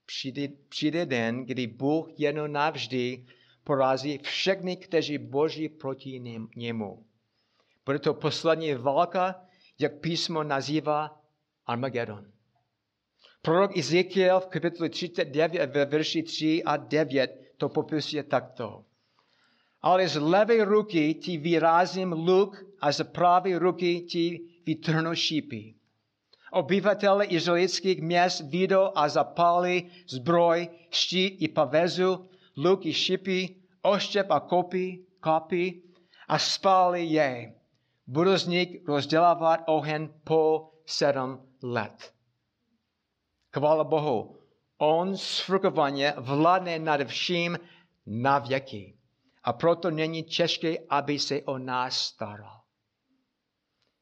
přijde, 0.06 0.48
přijde 0.68 1.06
den, 1.06 1.44
kdy 1.44 1.66
Bůh 1.66 2.08
jednou 2.20 2.46
navždy 2.46 3.26
porazí 3.64 4.18
všechny, 4.18 4.76
kteří 4.76 5.18
boží 5.18 5.68
proti 5.68 6.20
němu. 6.56 7.06
Bude 7.86 7.98
to 7.98 8.14
poslední 8.14 8.74
válka, 8.74 9.40
jak 9.78 10.00
písmo 10.00 10.42
nazývá 10.42 11.20
Armageddon. 11.66 12.32
Prorok 13.42 13.76
Ezekiel 13.76 14.40
v 14.40 14.46
kapitolu 14.46 14.88
39 14.88 15.66
ve 15.66 15.84
verši 15.84 16.22
3 16.22 16.64
a 16.64 16.76
9 16.76 17.56
to 17.56 17.68
popisuje 17.68 18.22
takto. 18.22 18.84
Ale 19.82 20.08
z 20.08 20.16
levé 20.16 20.64
ruky 20.64 21.14
ti 21.14 21.38
vyrazím 21.38 22.12
luk 22.12 22.64
a 22.80 22.92
z 22.92 23.04
pravé 23.04 23.58
ruky 23.58 24.00
ti 24.00 24.40
vytrhnu 24.66 25.14
šípy. 25.14 25.74
Obyvatele 26.52 27.24
izraelských 27.24 28.02
měst 28.02 28.40
vidou 28.50 28.90
a 28.94 29.08
zapali 29.08 29.90
zbroj, 30.08 30.68
štít 30.90 31.42
i 31.42 31.48
pavezu, 31.48 32.28
luk 32.56 32.86
i 32.86 32.92
šipy, 32.92 33.54
oštěp 33.82 34.30
a 34.30 34.40
kopy, 34.40 35.04
kopy 35.20 35.82
a 36.28 36.38
spali 36.38 37.04
je. 37.04 37.54
Budu 38.06 38.36
z 38.36 38.46
nich 38.46 38.68
rozdělávat 38.88 39.60
ohen 39.66 40.10
po 40.24 40.70
sedm 40.86 41.40
let. 41.62 42.17
Chvála 43.54 43.84
Bohu, 43.84 44.36
On 44.78 45.16
svrchovaně 45.16 46.14
vládne 46.16 46.78
nad 46.78 47.00
vším 47.04 47.58
na 48.06 48.38
věky. 48.38 48.94
A 49.44 49.52
proto 49.52 49.90
není 49.90 50.22
těžké, 50.22 50.76
aby 50.88 51.18
se 51.18 51.42
o 51.42 51.58
nás 51.58 52.00
staral. 52.00 52.60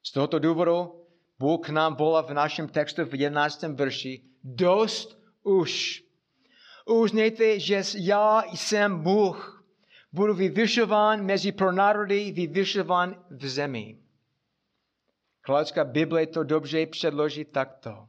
Z 0.03 0.13
tohoto 0.13 0.39
důvodu 0.39 1.07
Bůh 1.39 1.69
nám 1.69 1.95
volá 1.95 2.23
v 2.23 2.35
našem 2.35 2.69
textu 2.69 3.05
v 3.05 3.15
11. 3.15 3.63
verši, 3.63 4.23
dost 4.45 5.19
už. 5.43 6.03
Uznejte, 6.87 7.61
že 7.61 7.83
já 7.99 8.43
jsem 8.55 9.03
Bůh. 9.03 9.65
Budu 10.13 10.35
vyvyšován 10.35 11.25
mezi 11.25 11.53
pronárody, 11.53 12.33
vyvyšován 12.33 13.25
v 13.31 13.49
zemi. 13.49 13.99
Kladecká 15.41 15.85
Bible 15.85 16.27
to 16.27 16.45
dobře 16.45 16.87
předloží 16.87 17.45
takto. 17.45 18.09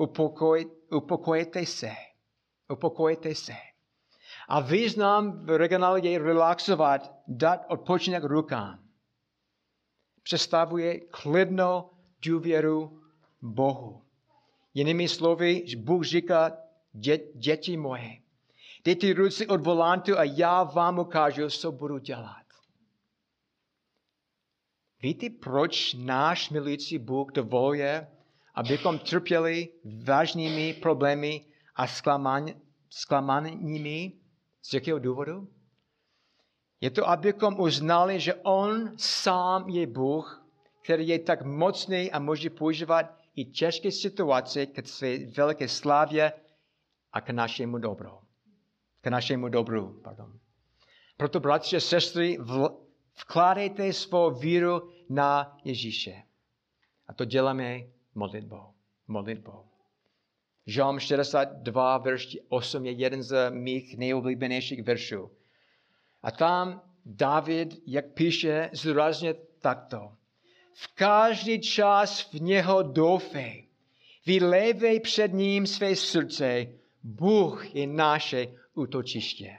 Upokoj, 0.00 0.70
upokojte 0.90 1.66
se. 1.66 1.92
Upokojte 2.72 3.34
se. 3.34 3.52
A 4.48 4.60
význam 4.60 5.44
v 5.44 5.56
regionálu 5.56 5.96
je 6.04 6.18
relaxovat, 6.18 7.12
dát 7.28 7.60
odpočinek 7.68 8.24
rukám. 8.24 8.88
Představuje 10.22 11.00
klidnou 11.00 11.90
důvěru 12.24 13.02
Bohu. 13.42 14.02
Jinými 14.74 15.08
slovy, 15.08 15.64
Bůh 15.76 16.04
říká, 16.04 16.56
dě, 16.92 17.18
děti 17.34 17.76
moje, 17.76 18.22
dejte 18.84 19.12
ruce 19.12 19.46
od 19.46 19.60
volantu 19.60 20.18
a 20.18 20.24
já 20.24 20.62
vám 20.62 20.98
ukážu, 20.98 21.50
co 21.50 21.72
budu 21.72 21.98
dělat. 21.98 22.46
Víte, 25.02 25.26
proč 25.30 25.94
náš 25.94 26.50
milující 26.50 26.98
Bůh 26.98 27.32
dovoluje, 27.32 28.08
abychom 28.60 28.98
trpěli 28.98 29.68
vážnými 30.04 30.74
problémy 30.74 31.44
a 31.76 31.86
zklamáními? 32.90 34.12
Z 34.62 34.74
jakého 34.74 34.98
důvodu? 34.98 35.48
Je 36.80 36.90
to, 36.90 37.08
abychom 37.08 37.60
uznali, 37.60 38.20
že 38.20 38.34
On 38.34 38.98
sám 38.98 39.68
je 39.68 39.86
Bůh, 39.86 40.46
který 40.84 41.08
je 41.08 41.18
tak 41.18 41.42
mocný 41.42 42.12
a 42.12 42.18
může 42.18 42.50
používat 42.50 43.06
i 43.36 43.44
těžké 43.44 43.92
situace 43.92 44.66
k 44.66 44.86
své 44.86 45.26
velké 45.26 45.68
slávě 45.68 46.32
a 47.12 47.20
k 47.20 47.30
našemu 47.30 47.78
dobru. 47.78 48.10
K 49.00 49.06
našemu 49.06 49.48
dobru, 49.48 50.00
pardon. 50.04 50.38
Proto, 51.16 51.40
bratři 51.40 51.76
a 51.76 51.80
sestry, 51.80 52.38
vkládejte 53.20 53.92
svou 53.92 54.30
víru 54.30 54.90
na 55.08 55.56
Ježíše. 55.64 56.22
A 57.06 57.14
to 57.14 57.24
děláme 57.24 57.80
modlitbou. 58.14 58.62
modlitbou. 59.08 59.64
Žalm 60.66 60.98
62, 60.98 61.98
verš 61.98 62.38
8 62.48 62.86
je 62.86 62.92
jeden 62.92 63.22
z 63.22 63.50
mých 63.50 63.96
nejoblíbenějších 63.96 64.82
veršů. 64.82 65.30
A 66.22 66.30
tam 66.30 66.82
David, 67.04 67.82
jak 67.86 68.14
píše, 68.14 68.70
zdůrazně 68.72 69.34
takto. 69.60 70.12
V 70.72 70.94
každý 70.94 71.60
čas 71.60 72.32
v 72.32 72.40
něho 72.40 72.82
doufej. 72.82 73.68
Vylevej 74.26 75.00
před 75.00 75.32
ním 75.32 75.66
své 75.66 75.96
srdce. 75.96 76.66
Bůh 77.02 77.74
je 77.74 77.86
naše 77.86 78.46
útočiště. 78.74 79.56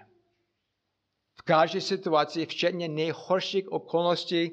V 1.33 1.41
každé 1.41 1.81
situaci, 1.81 2.45
včetně 2.45 2.87
nejhorších 2.87 3.71
okolností, 3.71 4.51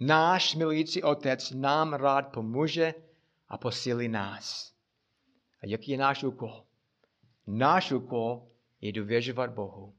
náš 0.00 0.54
milující 0.54 1.02
Otec 1.02 1.50
nám 1.50 1.92
rád 1.92 2.22
pomůže 2.22 2.94
a 3.52 3.58
posílí 3.58 4.08
nás. 4.08 4.72
A 5.62 5.66
jaký 5.66 5.90
je 5.90 5.98
náš 5.98 6.24
úkol? 6.24 6.64
Náš 7.46 7.92
úkol 7.92 8.48
je 8.80 8.92
důvěřovat 8.92 9.50
Bohu, 9.50 9.94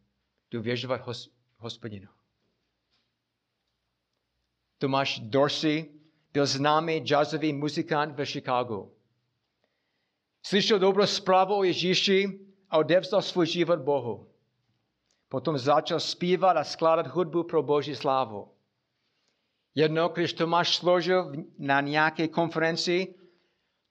důvěřovat 0.52 1.02
hos, 1.02 1.30
hospodinu. 1.58 2.10
Tomáš 4.78 5.20
Dorsey 5.20 5.94
byl 6.34 6.46
známý 6.46 6.98
jazzový 6.98 7.54
muzikant 7.54 8.16
ve 8.16 8.26
Chicagu. 8.26 8.92
Slyšel 10.44 10.80
dobrou 10.80 11.06
zprávu 11.06 11.56
o 11.56 11.64
Ježíši 11.64 12.40
a 12.70 12.78
odevzdal 12.78 13.22
svůj 13.22 13.48
život 13.48 13.80
Bohu. 13.80 14.28
Potom 15.30 15.58
začal 15.58 16.00
zpívat 16.00 16.58
a 16.58 16.64
skládat 16.64 17.08
hudbu 17.08 17.44
pro 17.44 17.64
Boží 17.64 17.96
slávu. 17.96 18.52
Jednou, 19.76 20.10
když 20.10 20.34
Tomáš 20.34 20.78
složil 20.78 21.32
na 21.58 21.82
nějaké 21.82 22.28
konferenci, 22.28 23.16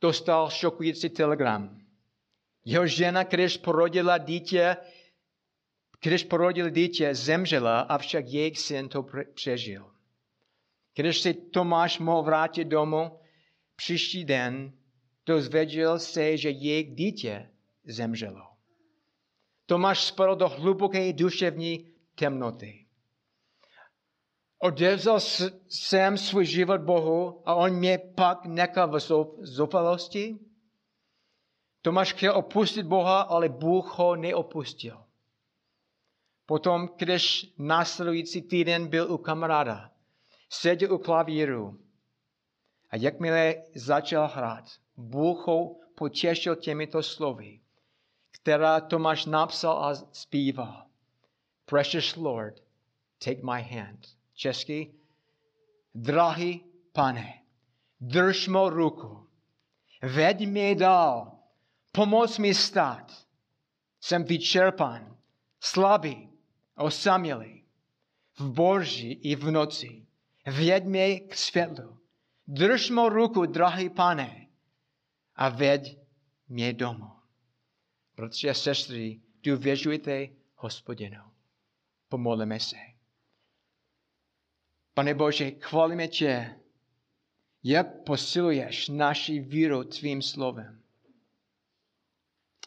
dostal 0.03 0.51
šokující 0.51 1.09
telegram. 1.09 1.81
Jeho 2.65 2.87
žena, 2.87 3.23
když 3.23 3.57
porodila 3.57 4.19
dítě, 4.19 4.77
když 6.03 6.25
porodil 6.25 6.71
dítě, 6.71 7.15
zemřela, 7.15 7.81
avšak 7.81 8.29
jejich 8.29 8.59
syn 8.59 8.89
to 8.89 9.07
přežil. 9.35 9.91
Když 10.95 11.21
se 11.21 11.35
Tomáš 11.35 11.99
mohl 11.99 12.23
vrátit 12.23 12.65
domů, 12.65 13.19
příští 13.77 14.25
den 14.25 14.73
dozvěděl 15.27 15.99
se, 15.99 16.37
že 16.37 16.51
jejich 16.51 16.95
dítě 16.95 17.51
zemřelo. 17.85 18.43
Tomáš 19.67 20.05
spadl 20.05 20.37
do 20.37 20.49
hluboké 20.49 21.13
duševní 21.13 21.93
temnoty. 22.15 22.82
Odevzal 24.63 25.21
jsem 25.69 26.19
svůj 26.19 26.47
život 26.47 26.81
Bohu 26.81 27.43
a 27.49 27.55
on 27.55 27.73
mě 27.73 27.99
pak 27.99 28.47
nechal 28.47 28.89
v 28.89 29.01
zoufalosti. 29.41 30.39
Tomáš 31.83 32.13
chtěl 32.13 32.37
opustit 32.37 32.87
Boha, 32.87 33.21
ale 33.21 33.49
Bůh 33.49 33.99
ho 33.99 34.17
neopustil. 34.17 35.05
Potom, 36.47 36.89
když 36.97 37.55
následující 37.59 38.43
týden 38.43 38.89
byl 38.89 39.13
u 39.13 39.19
kamaráda, 39.19 39.91
seděl 40.51 40.95
u 40.95 40.99
klavíru 40.99 41.81
a 42.91 42.97
jakmile 42.97 43.55
začal 43.75 44.29
hrát, 44.29 44.65
Bůh 44.97 45.47
ho 45.47 45.77
potěšil 45.95 46.57
těmito 46.57 47.03
slovy, 47.03 47.61
která 48.31 48.81
Tomáš 48.81 49.27
napsal 49.27 49.85
a 49.85 49.95
zpíval. 49.95 50.87
Precious 51.65 52.17
Lord, 52.17 52.63
take 53.19 53.43
my 53.43 53.63
hand. 53.63 54.22
Česky. 54.35 54.95
Drahý 55.95 56.65
pane, 56.93 57.43
drž 58.01 58.49
mou 58.49 58.69
ruku, 58.69 59.29
veď 60.03 60.47
mě 60.47 60.75
dál, 60.75 61.39
pomoz 61.93 62.39
mi 62.39 62.55
stát. 62.55 63.27
Jsem 64.01 64.25
vyčerpan, 64.25 65.17
slabý, 65.61 66.29
osamělý, 66.77 67.65
v 68.39 68.51
boží 68.51 69.13
i 69.13 69.37
v 69.37 69.51
noci. 69.51 70.07
Věď 70.47 70.85
mě 70.85 71.21
k 71.21 71.37
světlu. 71.37 71.99
Drž 72.47 72.91
mou 72.91 73.09
ruku, 73.09 73.47
drahý 73.47 73.91
pane, 73.91 74.49
a 75.37 75.49
veď 75.49 75.99
mě 76.49 76.73
domů. 76.73 77.11
A 78.51 78.55
sestry, 78.55 79.21
důvěřujte 79.43 80.29
hospodinu. 80.57 81.23
Pomolíme 82.09 82.61
se. 82.61 82.92
Pane 84.95 85.15
Bože, 85.15 85.51
chválíme 85.51 86.09
Tě, 86.09 86.61
jak 87.65 88.03
posiluješ 88.03 88.89
naši 88.89 89.41
víru 89.41 89.85
Tvým 89.85 90.23
slovem. 90.23 90.83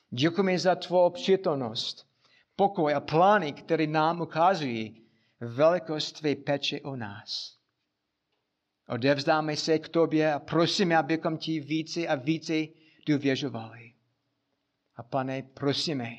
Děkujeme 0.09 0.59
za 0.59 0.75
Tvou 0.75 1.09
přítomnost, 1.09 2.07
pokoj 2.55 2.93
a 2.93 2.99
plány, 2.99 3.53
které 3.53 3.87
nám 3.87 4.21
ukazují 4.21 5.01
velikost 5.39 6.11
Tvé 6.11 6.35
peče 6.35 6.81
o 6.81 6.95
nás. 6.95 7.57
Odevzdáme 8.87 9.55
se 9.55 9.79
k 9.79 9.89
Tobě 9.89 10.33
a 10.33 10.39
prosíme, 10.39 10.97
abychom 10.97 11.37
Ti 11.37 11.59
více 11.59 12.07
a 12.07 12.15
více 12.15 12.53
důvěřovali. 13.07 13.93
A 14.95 15.03
pane, 15.03 15.43
prosíme 15.43 16.09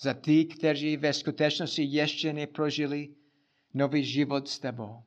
za 0.00 0.14
ty, 0.14 0.44
kteří 0.44 0.96
ve 0.96 1.12
skutečnosti 1.12 1.82
ještě 1.82 2.32
neprožili 2.32 3.17
nový 3.74 4.04
život 4.04 4.48
s 4.48 4.58
tebou. 4.58 5.02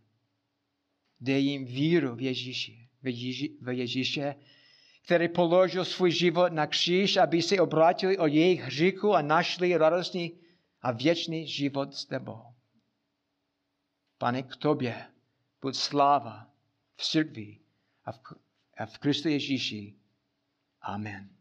Dej 1.20 1.44
jim 1.44 1.66
víru 1.66 2.16
v 2.16 2.22
Ježíši, 2.22 2.90
v, 3.02 3.08
Ježí, 3.08 3.58
v 3.62 3.78
Ježíše, 3.78 4.36
který 5.06 5.30
položil 5.30 5.86
svůj 5.86 6.12
život 6.12 6.54
na 6.54 6.68
kříž, 6.68 7.18
aby 7.18 7.42
se 7.42 7.62
obrátili 7.62 8.18
o 8.18 8.28
jejich 8.28 8.62
hříchu 8.62 9.14
a 9.14 9.22
našli 9.22 9.78
radostný 9.78 10.40
a 10.82 10.92
věčný 10.92 11.48
život 11.48 11.96
s 11.96 12.06
tebou. 12.06 12.42
Pane, 14.18 14.44
k 14.44 14.56
tobě 14.56 15.06
buď 15.62 15.76
sláva 15.76 16.50
v 16.96 17.04
církvi 17.04 17.60
a 18.06 18.12
v, 18.12 18.20
a 18.78 18.86
v 18.86 18.98
Kristu 18.98 19.30
Ježíši. 19.30 19.96
Amen. 20.82 21.41